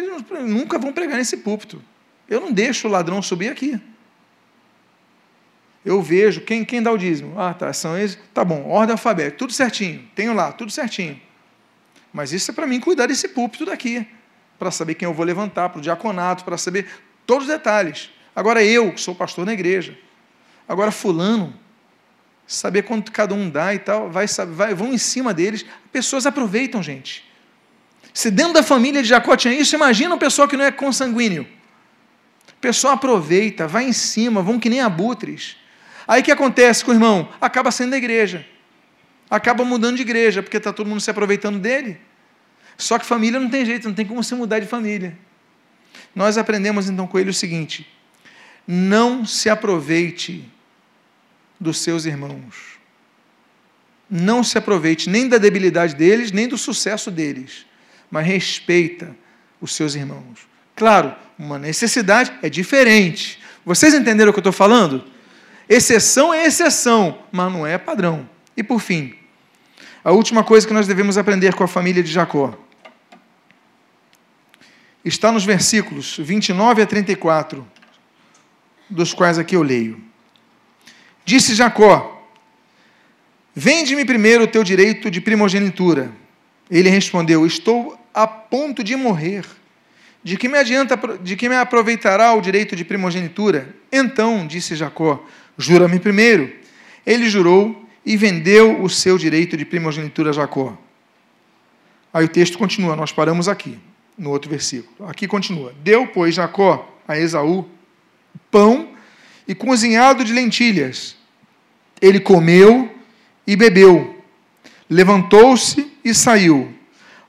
nunca 0.47 0.79
vão 0.79 0.93
pregar 0.93 1.19
nesse 1.19 1.39
púlpito. 1.39 1.83
Eu 2.29 2.41
não 2.41 2.53
deixo 2.53 2.89
o 2.89 2.91
ladrão 2.91 3.21
subir 3.21 3.51
aqui. 3.51 3.81
Eu 5.85 6.01
vejo 6.01 6.43
quem, 6.43 6.65
quem 6.65 6.81
dá 6.81 6.93
o 6.93 6.97
dízimo. 6.97 7.39
Ah, 7.39 7.53
tá, 7.53 7.73
são 7.73 7.97
eles. 7.99 8.17
Tá 8.33 8.45
bom, 8.45 8.69
ordem 8.69 8.93
alfabética, 8.93 9.37
tudo 9.37 9.53
certinho. 9.53 10.09
Tenho 10.15 10.33
lá, 10.33 10.53
tudo 10.53 10.71
certinho. 10.71 11.21
Mas 12.13 12.33
isso 12.33 12.51
é 12.51 12.55
para 12.55 12.67
mim 12.67 12.79
cuidar 12.79 13.07
desse 13.07 13.29
púlpito 13.29 13.65
daqui. 13.65 14.07
Para 14.59 14.71
saber 14.71 14.95
quem 14.95 15.07
eu 15.07 15.15
vou 15.15 15.27
levantar, 15.27 15.71
para 15.71 15.79
o 15.79 15.83
diaconato, 15.83 16.45
para 16.45 16.57
saber 16.57 16.87
todos 17.27 17.49
os 17.49 17.53
detalhes. 17.53 18.11
Agora 18.35 18.63
eu, 18.65 18.93
que 18.93 19.01
sou 19.01 19.15
pastor 19.15 19.45
na 19.45 19.53
igreja. 19.53 19.99
Agora, 20.69 20.93
Fulano, 20.93 21.53
saber 22.47 22.83
quanto 22.83 23.11
cada 23.11 23.35
um 23.35 23.51
dá 23.51 23.75
e 23.75 23.79
tal, 23.79 24.09
vai, 24.09 24.27
vai, 24.49 24.75
vão 24.75 24.93
em 24.93 24.99
cima 24.99 25.35
deles. 25.35 25.67
Pessoas 25.91 26.27
aproveitam, 26.27 26.83
gente. 26.83 27.31
Se 28.13 28.31
dentro 28.31 28.53
da 28.53 28.63
família 28.63 29.03
de 29.03 29.09
Jacó 29.09 29.37
tinha 29.37 29.55
isso, 29.55 29.75
imagina 29.75 30.11
uma 30.11 30.19
pessoa 30.19 30.47
que 30.47 30.57
não 30.57 30.65
é 30.65 30.71
consanguíneo. 30.71 31.47
O 32.49 32.61
pessoal 32.61 32.95
aproveita, 32.95 33.67
vai 33.67 33.85
em 33.85 33.93
cima, 33.93 34.43
vão 34.43 34.59
que 34.59 34.69
nem 34.69 34.81
abutres. 34.81 35.57
Aí 36.07 36.21
o 36.21 36.25
que 36.25 36.31
acontece 36.31 36.85
com 36.85 36.91
o 36.91 36.95
irmão? 36.95 37.29
Acaba 37.41 37.71
sendo 37.71 37.91
da 37.91 37.97
igreja. 37.97 38.47
Acaba 39.31 39.65
mudando 39.65 39.97
de 39.97 40.03
igreja, 40.03 40.43
porque 40.43 40.59
está 40.59 40.73
todo 40.73 40.87
mundo 40.87 41.01
se 41.01 41.11
aproveitando 41.11 41.59
dele. 41.59 41.99
Só 42.77 42.99
que 42.99 43.07
família 43.07 43.41
não 43.41 43.49
tem 43.49 43.65
jeito, 43.65 43.89
não 43.89 43.95
tem 43.95 44.05
como 44.05 44.23
se 44.23 44.35
mudar 44.35 44.59
de 44.59 44.67
família. 44.67 45.17
Nós 46.15 46.37
aprendemos 46.37 46.89
então 46.89 47.07
com 47.07 47.19
ele 47.19 47.31
o 47.31 47.35
seguinte: 47.35 47.87
não 48.67 49.25
se 49.25 49.49
aproveite 49.49 50.49
dos 51.59 51.79
seus 51.79 52.05
irmãos. 52.05 52.73
Não 54.11 54.45
se 54.45 54.59
aproveite 54.59 55.09
nem 55.09 55.29
da 55.29 55.39
debilidade 55.39 55.95
deles, 55.95 56.31
nem 56.33 56.47
do 56.47 56.59
sucesso 56.59 57.11
deles, 57.11 57.65
mas 58.13 58.27
respeita 58.27 59.17
os 59.59 59.75
seus 59.75 59.95
irmãos. 59.95 60.47
Claro, 60.77 61.15
uma 61.39 61.59
necessidade 61.59 62.31
é 62.43 62.51
diferente. 62.51 63.41
Vocês 63.65 63.95
entenderam 63.95 64.31
o 64.31 64.33
que 64.35 64.39
eu 64.39 64.43
estou 64.43 64.53
falando? 64.53 65.03
Exceção 65.67 66.35
é 66.35 66.45
exceção, 66.45 67.21
mas 67.33 67.51
não 67.51 67.67
é 67.67 67.79
padrão. 67.79 68.29
E 68.55 68.63
por 68.63 68.81
fim, 68.81 69.15
a 70.05 70.13
última 70.13 70.45
coisa 70.45 70.67
que 70.67 70.75
nós 70.75 70.87
devemos 70.87 71.17
aprender 71.17 71.55
com 71.55 71.65
a 71.65 71.69
família 71.69 72.03
de 72.03 72.13
Jacó 72.13 72.55
está 75.03 75.33
nos 75.33 75.45
versículos 75.45 76.19
29 76.19 76.83
a 76.83 76.87
34, 76.87 77.67
dos 78.91 79.15
quais 79.15 79.39
aqui 79.39 79.57
eu 79.57 79.63
leio. 79.63 79.99
Disse 81.25 81.55
Jacó: 81.55 82.29
Vende-me 83.55 84.05
primeiro 84.05 84.45
o 84.45 84.49
teu 84.49 84.63
direito 84.63 85.11
de 85.11 85.21
primogenitura. 85.21 86.13
Ele 86.71 86.91
respondeu: 86.91 87.47
Estou 87.47 88.02
a 88.15 88.27
ponto 88.27 88.83
de 88.83 88.97
morrer. 88.97 89.45
De 90.25 90.37
que 90.37 90.49
me 90.49 90.57
adianta, 90.57 90.99
de 91.21 91.37
que 91.37 91.49
me 91.49 91.57
aproveitará 91.57 92.33
o 92.35 92.41
direito 92.41 92.77
de 92.77 92.85
primogenitura? 92.85 93.75
Então, 93.91 94.47
disse 94.47 94.77
Jacó: 94.77 95.25
Jura-me 95.59 95.99
primeiro. 95.99 96.53
Ele 97.05 97.29
jurou 97.29 97.85
e 98.07 98.17
vendeu 98.17 98.83
o 98.83 98.89
seu 98.89 99.19
direito 99.19 99.57
de 99.57 99.65
primogenitura 99.65 100.31
a 100.31 100.33
Jacó. 100.33 100.79
Aí 102.15 102.25
o 102.25 102.29
texto 102.29 102.59
continua, 102.59 102.95
nós 102.95 103.11
paramos 103.11 103.49
aqui, 103.49 103.79
no 104.17 104.31
outro 104.31 104.49
versículo. 104.49 105.09
Aqui 105.09 105.27
continua: 105.27 105.75
Deu, 105.83 106.07
pois, 106.07 106.35
Jacó 106.35 106.89
a 107.07 107.19
Esaú 107.19 107.69
pão 108.51 108.91
e 109.47 109.55
cozinhado 109.55 110.25
de 110.25 110.33
lentilhas. 110.33 111.17
Ele 112.01 112.21
comeu 112.21 112.95
e 113.47 113.57
bebeu. 113.57 114.23
Levantou-se 114.89 115.91
e 116.05 116.15
saiu. 116.15 116.73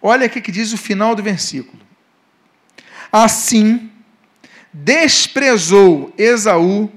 Olha 0.06 0.28
o 0.28 0.30
que 0.30 0.52
diz 0.52 0.74
o 0.74 0.78
final 0.78 1.16
do 1.16 1.24
versículo. 1.24 1.82
Assim, 3.10 3.90
desprezou 4.74 6.14
Esaú 6.18 6.92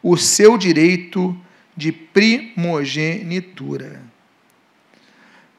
o 0.00 0.16
seu 0.16 0.56
direito 0.56 1.36
de 1.76 1.90
primogenitura. 1.90 4.00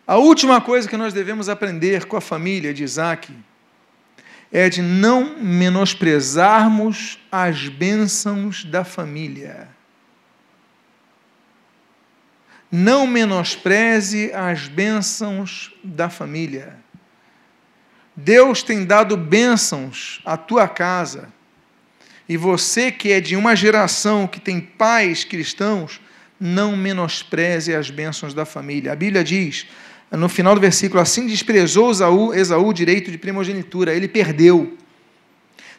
A 0.08 0.16
última 0.16 0.62
coisa 0.62 0.88
que 0.88 0.96
nós 0.96 1.14
devemos 1.14 1.50
aprender 1.50 2.06
com 2.06 2.16
a 2.16 2.22
família 2.22 2.74
de 2.74 2.86
Isaac 2.86 3.36
é 4.50 4.70
de 4.70 4.82
não 4.82 5.38
menosprezarmos 5.40 7.20
as 7.30 7.68
bênçãos 7.68 8.64
da 8.64 8.86
família. 8.86 9.68
Não 12.72 13.06
menospreze 13.06 14.32
as 14.34 14.70
bênçãos 14.70 15.76
da 15.84 16.10
família. 16.10 16.82
Deus 18.16 18.62
tem 18.62 18.86
dado 18.86 19.18
bênçãos 19.18 20.22
à 20.24 20.38
tua 20.38 20.68
casa 20.68 21.30
e 22.28 22.38
você 22.38 22.92
que 22.92 23.12
é 23.12 23.20
de 23.20 23.36
uma 23.36 23.56
geração 23.56 24.28
que 24.28 24.40
tem 24.40 24.60
pais 24.60 25.24
cristãos, 25.24 26.00
não 26.40 26.76
menospreze 26.76 27.74
as 27.76 27.90
bênçãos 27.90 28.34
da 28.34 28.46
família. 28.46 28.92
A 28.92 28.96
Bíblia 28.96 29.24
diz, 29.24 29.68
no 30.12 30.30
final 30.30 30.56
do 30.56 30.62
versículo, 30.62 31.02
assim 31.02 31.28
desprezou 31.28 31.92
Esaú, 31.92 32.34
Esaú 32.34 32.68
o 32.68 32.74
direito 32.74 33.12
de 33.12 33.18
primogenitura, 33.18 33.94
ele 33.94 34.08
perdeu. 34.08 34.78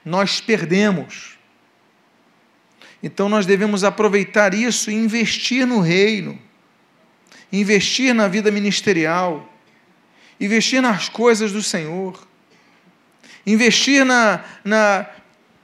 Nós 0.05 0.41
perdemos. 0.41 1.39
Então 3.03 3.29
nós 3.29 3.47
devemos 3.47 3.85
aproveitar 3.85 4.55
isso 4.55 4.91
e 4.91 4.95
investir 4.95 5.67
no 5.67 5.81
reino, 5.81 6.39
investir 7.53 8.15
na 8.15 8.29
vida 8.29 8.51
ministerial, 8.51 9.54
investir 10.41 10.83
nas 10.83 11.09
coisas 11.09 11.53
do 11.53 11.63
Senhor, 11.63 12.27
investir 13.47 14.05
na, 14.05 14.45
na, 14.65 15.07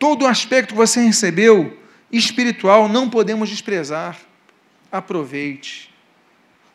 Todo 0.00 0.22
o 0.22 0.26
aspecto 0.26 0.70
que 0.70 0.74
você 0.74 0.98
recebeu 1.02 1.78
espiritual 2.10 2.88
não 2.88 3.10
podemos 3.10 3.50
desprezar. 3.50 4.18
Aproveite. 4.90 5.94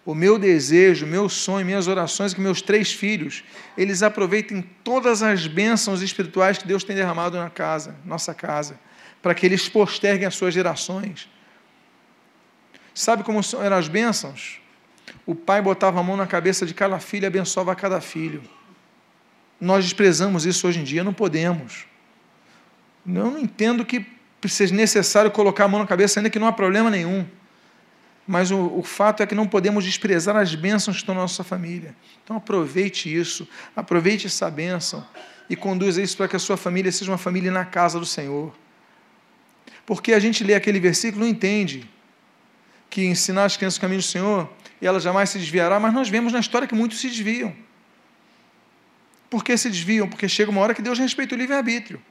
O 0.05 0.13
meu 0.13 0.37
desejo, 0.37 1.07
meu 1.07 1.27
sonho, 1.27 1.65
minhas 1.65 1.87
orações 1.87 2.31
é 2.31 2.35
que 2.35 2.39
meus 2.39 2.61
três 2.61 2.93
filhos, 2.93 3.43
eles 3.75 4.03
aproveitem 4.03 4.61
todas 4.83 5.23
as 5.23 5.47
bênçãos 5.47 6.03
espirituais 6.03 6.59
que 6.59 6.67
Deus 6.67 6.83
tem 6.83 6.95
derramado 6.95 7.35
na 7.35 7.49
casa, 7.49 7.95
nossa 8.05 8.31
casa, 8.31 8.79
para 9.23 9.33
que 9.33 9.43
eles 9.43 9.67
posterguem 9.67 10.27
as 10.27 10.35
suas 10.35 10.53
gerações. 10.53 11.27
Sabe 12.93 13.23
como 13.23 13.41
eram 13.59 13.75
as 13.75 13.87
bênçãos? 13.87 14.61
O 15.25 15.33
pai 15.33 15.61
botava 15.61 15.99
a 15.99 16.03
mão 16.03 16.15
na 16.15 16.27
cabeça 16.27 16.65
de 16.65 16.73
cada 16.73 16.99
filho 16.99 17.23
e 17.23 17.27
abençoava 17.27 17.75
cada 17.75 17.99
filho. 17.99 18.43
Nós 19.59 19.83
desprezamos 19.83 20.45
isso 20.45 20.67
hoje 20.67 20.79
em 20.79 20.83
dia, 20.83 21.03
não 21.03 21.13
podemos. 21.13 21.85
Eu 23.05 23.31
não 23.31 23.39
entendo 23.39 23.85
que 23.85 24.05
seja 24.47 24.75
necessário 24.75 25.31
colocar 25.31 25.65
a 25.65 25.67
mão 25.67 25.79
na 25.79 25.87
cabeça, 25.87 26.19
ainda 26.19 26.29
que 26.29 26.37
não 26.37 26.47
há 26.47 26.51
problema 26.51 26.89
nenhum. 26.89 27.25
Mas 28.27 28.51
o, 28.51 28.57
o, 28.77 28.83
fato 28.83 29.21
é 29.21 29.25
que 29.25 29.35
não 29.35 29.47
podemos 29.47 29.83
desprezar 29.83 30.35
as 30.35 30.53
bênçãos 30.55 30.97
que 30.97 31.03
estão 31.03 31.13
na 31.13 31.21
nossa 31.21 31.43
família. 31.43 31.95
Então 32.23 32.35
aproveite 32.35 33.13
isso, 33.13 33.47
aproveite 33.75 34.25
essa 34.25 34.49
bênção 34.49 35.05
e 35.49 35.55
conduza 35.55 36.01
isso 36.01 36.17
para 36.17 36.27
que 36.27 36.35
a 36.35 36.39
sua 36.39 36.57
família 36.57 36.91
seja 36.91 37.11
uma 37.11 37.17
família 37.17 37.51
na 37.51 37.65
casa 37.65 37.99
do 37.99 38.05
Senhor. 38.05 38.53
Porque 39.85 40.13
a 40.13 40.19
gente 40.19 40.43
lê 40.43 40.55
aquele 40.55 40.79
versículo 40.79 41.23
e 41.23 41.27
não 41.27 41.31
entende 41.31 41.87
que 42.89 43.05
ensinar 43.05 43.45
as 43.45 43.57
crianças 43.57 43.77
o 43.77 43.81
caminho 43.81 43.99
do 43.99 44.05
Senhor 44.05 44.49
e 44.81 44.87
ela 44.87 44.99
jamais 44.99 45.29
se 45.29 45.39
desviará, 45.39 45.79
mas 45.79 45.93
nós 45.93 46.09
vemos 46.09 46.33
na 46.33 46.39
história 46.39 46.67
que 46.67 46.75
muitos 46.75 46.99
se 46.99 47.07
desviam. 47.07 47.55
Por 49.29 49.43
que 49.43 49.57
se 49.57 49.69
desviam? 49.69 50.07
Porque 50.07 50.29
chega 50.29 50.51
uma 50.51 50.61
hora 50.61 50.73
que 50.73 50.81
Deus 50.81 50.99
respeita 50.99 51.35
o 51.35 51.37
livre-arbítrio. 51.37 52.01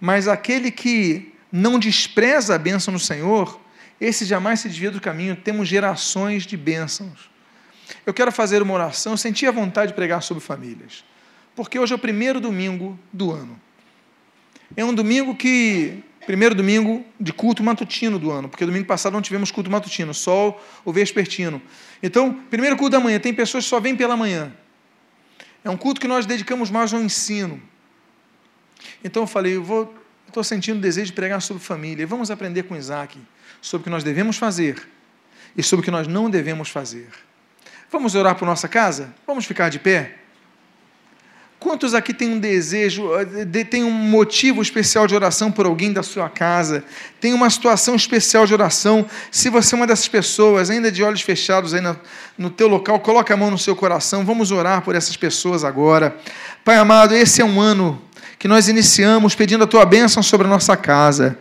Mas 0.00 0.26
aquele 0.26 0.70
que 0.70 1.34
não 1.52 1.78
despreza 1.78 2.54
a 2.54 2.58
bênção 2.58 2.92
do 2.92 3.00
Senhor, 3.00 3.60
esse 4.00 4.24
jamais 4.24 4.60
se 4.60 4.68
desvia 4.68 4.90
do 4.90 5.00
caminho. 5.00 5.36
Temos 5.36 5.68
gerações 5.68 6.46
de 6.46 6.56
bênçãos. 6.56 7.30
Eu 8.06 8.14
quero 8.14 8.32
fazer 8.32 8.62
uma 8.62 8.72
oração. 8.72 9.12
Eu 9.12 9.16
senti 9.16 9.46
a 9.46 9.50
vontade 9.50 9.92
de 9.92 9.94
pregar 9.94 10.22
sobre 10.22 10.42
famílias, 10.42 11.04
porque 11.54 11.78
hoje 11.78 11.92
é 11.92 11.96
o 11.96 11.98
primeiro 11.98 12.40
domingo 12.40 12.98
do 13.12 13.32
ano. 13.32 13.60
É 14.76 14.84
um 14.84 14.94
domingo 14.94 15.34
que. 15.34 16.02
Primeiro 16.30 16.54
domingo 16.54 17.04
de 17.18 17.32
culto 17.32 17.60
matutino 17.60 18.16
do 18.16 18.30
ano, 18.30 18.48
porque 18.48 18.64
domingo 18.64 18.86
passado 18.86 19.12
não 19.12 19.20
tivemos 19.20 19.50
culto 19.50 19.68
matutino, 19.68 20.14
só 20.14 20.56
o 20.84 20.92
vespertino. 20.92 21.60
Então, 22.00 22.32
primeiro 22.48 22.76
culto 22.76 22.92
da 22.92 23.00
manhã, 23.00 23.18
tem 23.18 23.34
pessoas 23.34 23.64
que 23.64 23.68
só 23.68 23.80
vêm 23.80 23.96
pela 23.96 24.16
manhã. 24.16 24.52
É 25.64 25.68
um 25.68 25.76
culto 25.76 26.00
que 26.00 26.06
nós 26.06 26.26
dedicamos 26.26 26.70
mais 26.70 26.94
ao 26.94 27.00
ensino. 27.00 27.60
Então 29.02 29.24
eu 29.24 29.26
falei, 29.26 29.56
eu 29.56 29.64
vou, 29.64 29.92
estou 30.28 30.44
sentindo 30.44 30.78
o 30.78 30.80
desejo 30.80 31.06
de 31.06 31.14
pregar 31.14 31.42
sobre 31.42 31.64
família. 31.64 32.06
Vamos 32.06 32.30
aprender 32.30 32.62
com 32.62 32.76
Isaac 32.76 33.18
sobre 33.60 33.82
o 33.82 33.84
que 33.86 33.90
nós 33.90 34.04
devemos 34.04 34.36
fazer 34.36 34.80
e 35.56 35.64
sobre 35.64 35.82
o 35.82 35.84
que 35.84 35.90
nós 35.90 36.06
não 36.06 36.30
devemos 36.30 36.68
fazer. 36.68 37.08
Vamos 37.90 38.14
orar 38.14 38.36
por 38.36 38.46
nossa 38.46 38.68
casa? 38.68 39.12
Vamos 39.26 39.46
ficar 39.46 39.68
de 39.68 39.80
pé? 39.80 40.20
Quantos 41.60 41.92
aqui 41.92 42.14
têm 42.14 42.30
um 42.30 42.38
desejo, 42.38 43.10
eh, 43.14 43.64
tem 43.64 43.84
um 43.84 43.90
motivo 43.90 44.62
especial 44.62 45.06
de 45.06 45.14
oração 45.14 45.52
por 45.52 45.66
alguém 45.66 45.92
da 45.92 46.02
sua 46.02 46.26
casa? 46.26 46.82
Tem 47.20 47.34
uma 47.34 47.50
situação 47.50 47.94
especial 47.94 48.46
de 48.46 48.54
oração? 48.54 49.04
Se 49.30 49.50
você 49.50 49.74
é 49.74 49.76
uma 49.76 49.86
dessas 49.86 50.08
pessoas, 50.08 50.70
ainda 50.70 50.90
de 50.90 51.02
olhos 51.02 51.20
fechados 51.20 51.74
aí 51.74 51.82
no, 51.82 52.00
no 52.38 52.48
teu 52.48 52.66
local, 52.66 52.98
coloque 53.00 53.30
a 53.30 53.36
mão 53.36 53.50
no 53.50 53.58
seu 53.58 53.76
coração. 53.76 54.24
Vamos 54.24 54.50
orar 54.50 54.80
por 54.80 54.94
essas 54.94 55.18
pessoas 55.18 55.62
agora. 55.62 56.16
Pai 56.64 56.78
amado, 56.78 57.14
esse 57.14 57.42
é 57.42 57.44
um 57.44 57.60
ano 57.60 58.00
que 58.40 58.48
nós 58.48 58.68
iniciamos 58.68 59.34
pedindo 59.34 59.64
a 59.64 59.66
tua 59.66 59.84
bênção 59.84 60.22
sobre 60.22 60.46
a 60.46 60.50
nossa 60.50 60.74
casa. 60.74 61.36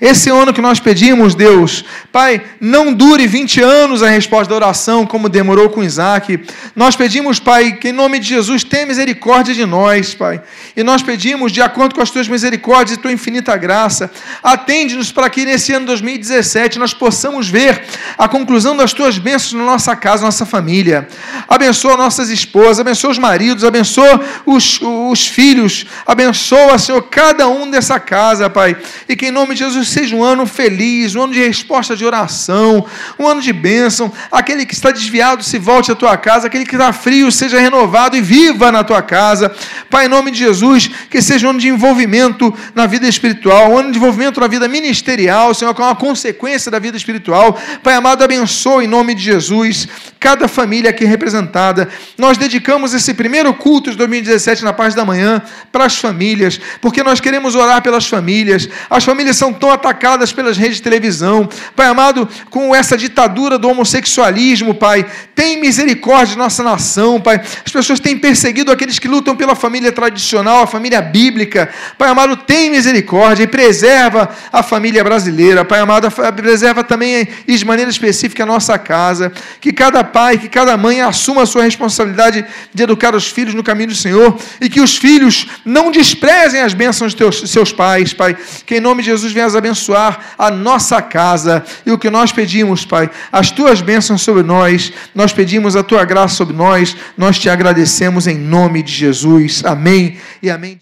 Esse 0.00 0.30
ano 0.30 0.52
que 0.52 0.60
nós 0.60 0.78
pedimos, 0.78 1.34
Deus, 1.34 1.84
Pai, 2.12 2.40
não 2.60 2.92
dure 2.92 3.26
20 3.26 3.60
anos 3.60 4.04
a 4.04 4.08
resposta 4.08 4.50
da 4.50 4.54
oração, 4.54 5.04
como 5.04 5.28
demorou 5.28 5.68
com 5.68 5.82
Isaac. 5.82 6.44
Nós 6.76 6.94
pedimos, 6.94 7.40
Pai, 7.40 7.72
que 7.72 7.88
em 7.88 7.92
nome 7.92 8.20
de 8.20 8.28
Jesus 8.28 8.62
tenha 8.62 8.86
misericórdia 8.86 9.52
de 9.52 9.66
nós, 9.66 10.14
Pai. 10.14 10.40
E 10.76 10.84
nós 10.84 11.02
pedimos, 11.02 11.50
de 11.50 11.60
acordo 11.60 11.96
com 11.96 12.00
as 12.00 12.10
tuas 12.10 12.28
misericórdias 12.28 12.98
e 12.98 13.00
tua 13.00 13.10
infinita 13.10 13.56
graça, 13.56 14.08
atende-nos 14.40 15.10
para 15.10 15.28
que 15.28 15.44
nesse 15.44 15.72
ano 15.72 15.86
2017 15.86 16.78
nós 16.78 16.94
possamos 16.94 17.48
ver 17.48 17.82
a 18.16 18.28
conclusão 18.28 18.76
das 18.76 18.92
tuas 18.92 19.18
bênçãos 19.18 19.54
na 19.54 19.64
nossa 19.64 19.96
casa, 19.96 20.22
na 20.22 20.28
nossa 20.28 20.46
família. 20.46 21.08
Abençoa 21.48 21.96
nossas 21.96 22.30
esposas, 22.30 22.78
abençoa 22.78 23.10
os 23.10 23.18
maridos, 23.18 23.64
abençoa 23.64 24.20
os, 24.46 24.80
os 24.80 25.26
filhos, 25.26 25.84
abençoa, 26.06 26.43
Senhor, 26.78 27.02
cada 27.02 27.48
um 27.48 27.70
dessa 27.70 27.98
casa, 27.98 28.50
Pai. 28.50 28.76
E 29.08 29.16
que 29.16 29.26
em 29.26 29.30
nome 29.30 29.54
de 29.54 29.60
Jesus 29.60 29.88
seja 29.88 30.14
um 30.14 30.22
ano 30.22 30.46
feliz, 30.46 31.14
um 31.14 31.22
ano 31.22 31.32
de 31.32 31.40
resposta 31.40 31.96
de 31.96 32.04
oração, 32.04 32.84
um 33.18 33.26
ano 33.26 33.40
de 33.40 33.52
bênção. 33.52 34.12
Aquele 34.30 34.66
que 34.66 34.74
está 34.74 34.90
desviado 34.90 35.42
se 35.42 35.58
volte 35.58 35.92
à 35.92 35.94
tua 35.94 36.16
casa, 36.16 36.46
aquele 36.46 36.66
que 36.66 36.74
está 36.74 36.92
frio 36.92 37.30
seja 37.32 37.58
renovado 37.58 38.16
e 38.16 38.20
viva 38.20 38.70
na 38.70 38.84
tua 38.84 39.02
casa. 39.02 39.54
Pai, 39.88 40.06
em 40.06 40.08
nome 40.08 40.30
de 40.30 40.38
Jesus, 40.38 40.90
que 41.10 41.22
seja 41.22 41.46
um 41.46 41.50
ano 41.50 41.58
de 41.58 41.68
envolvimento 41.68 42.52
na 42.74 42.86
vida 42.86 43.08
espiritual, 43.08 43.70
um 43.70 43.78
ano 43.78 43.92
de 43.92 43.98
envolvimento 43.98 44.40
na 44.40 44.46
vida 44.46 44.68
ministerial, 44.68 45.54
Senhor, 45.54 45.74
com 45.74 45.82
é 45.82 45.86
uma 45.86 45.96
consequência 45.96 46.70
da 46.70 46.78
vida 46.78 46.96
espiritual. 46.96 47.58
Pai 47.82 47.94
amado, 47.94 48.22
abençoe 48.22 48.84
em 48.84 48.88
nome 48.88 49.14
de 49.14 49.22
Jesus 49.22 49.88
cada 50.24 50.48
família 50.48 50.88
aqui 50.88 51.04
representada. 51.04 51.86
Nós 52.16 52.38
dedicamos 52.38 52.94
esse 52.94 53.12
primeiro 53.12 53.52
culto 53.52 53.90
de 53.90 53.96
2017 53.98 54.64
na 54.64 54.72
parte 54.72 54.96
da 54.96 55.04
manhã 55.04 55.42
para 55.70 55.84
as 55.84 55.98
famílias, 55.98 56.33
porque 56.80 57.02
nós 57.02 57.20
queremos 57.20 57.54
orar 57.54 57.82
pelas 57.82 58.06
famílias. 58.06 58.68
As 58.90 59.04
famílias 59.04 59.36
são 59.36 59.52
tão 59.52 59.70
atacadas 59.70 60.32
pelas 60.32 60.56
redes 60.56 60.76
de 60.76 60.82
televisão. 60.82 61.48
Pai 61.74 61.86
amado, 61.86 62.28
com 62.50 62.74
essa 62.74 62.96
ditadura 62.96 63.58
do 63.58 63.68
homossexualismo, 63.68 64.74
Pai, 64.74 65.06
tem 65.34 65.60
misericórdia 65.60 66.34
de 66.34 66.38
nossa 66.38 66.62
nação, 66.62 67.20
Pai. 67.20 67.40
As 67.64 67.72
pessoas 67.72 68.00
têm 68.00 68.18
perseguido 68.18 68.70
aqueles 68.70 68.98
que 68.98 69.08
lutam 69.08 69.36
pela 69.36 69.54
família 69.54 69.92
tradicional, 69.92 70.62
a 70.62 70.66
família 70.66 71.00
bíblica. 71.00 71.68
Pai 71.96 72.08
amado, 72.08 72.36
tem 72.36 72.70
misericórdia 72.70 73.44
e 73.44 73.46
preserva 73.46 74.28
a 74.52 74.62
família 74.62 75.02
brasileira. 75.02 75.64
Pai 75.64 75.80
amado, 75.80 76.10
preserva 76.10 76.82
também 76.84 77.28
de 77.46 77.64
maneira 77.64 77.90
específica 77.90 78.42
a 78.42 78.46
nossa 78.46 78.78
casa. 78.78 79.32
Que 79.60 79.72
cada 79.72 80.02
pai, 80.04 80.38
que 80.38 80.48
cada 80.48 80.76
mãe 80.76 81.00
assuma 81.00 81.42
a 81.42 81.46
sua 81.46 81.62
responsabilidade 81.62 82.44
de 82.72 82.82
educar 82.82 83.14
os 83.14 83.28
filhos 83.28 83.54
no 83.54 83.62
caminho 83.62 83.88
do 83.90 83.94
Senhor 83.94 84.36
e 84.60 84.68
que 84.68 84.80
os 84.80 84.96
filhos 84.96 85.46
não 85.64 85.90
desprezem 85.90 86.23
as 86.32 86.74
bênçãos 86.74 87.12
de 87.12 87.18
teus, 87.18 87.50
seus 87.50 87.72
pais, 87.72 88.12
Pai. 88.12 88.36
Que 88.66 88.76
em 88.76 88.80
nome 88.80 89.02
de 89.02 89.10
Jesus 89.10 89.32
venha 89.32 89.46
abençoar 89.46 90.34
a 90.38 90.50
nossa 90.50 91.02
casa. 91.02 91.64
E 91.84 91.92
o 91.92 91.98
que 91.98 92.10
nós 92.10 92.32
pedimos, 92.32 92.84
Pai, 92.84 93.10
as 93.30 93.50
tuas 93.50 93.80
bênçãos 93.80 94.22
sobre 94.22 94.42
nós, 94.42 94.92
nós 95.14 95.32
pedimos 95.32 95.76
a 95.76 95.82
tua 95.82 96.04
graça 96.04 96.34
sobre 96.34 96.56
nós, 96.56 96.96
nós 97.16 97.38
te 97.38 97.48
agradecemos 97.48 98.26
em 98.26 98.38
nome 98.38 98.82
de 98.82 98.92
Jesus. 98.92 99.62
Amém 99.64 100.18
e 100.42 100.50
amém. 100.50 100.72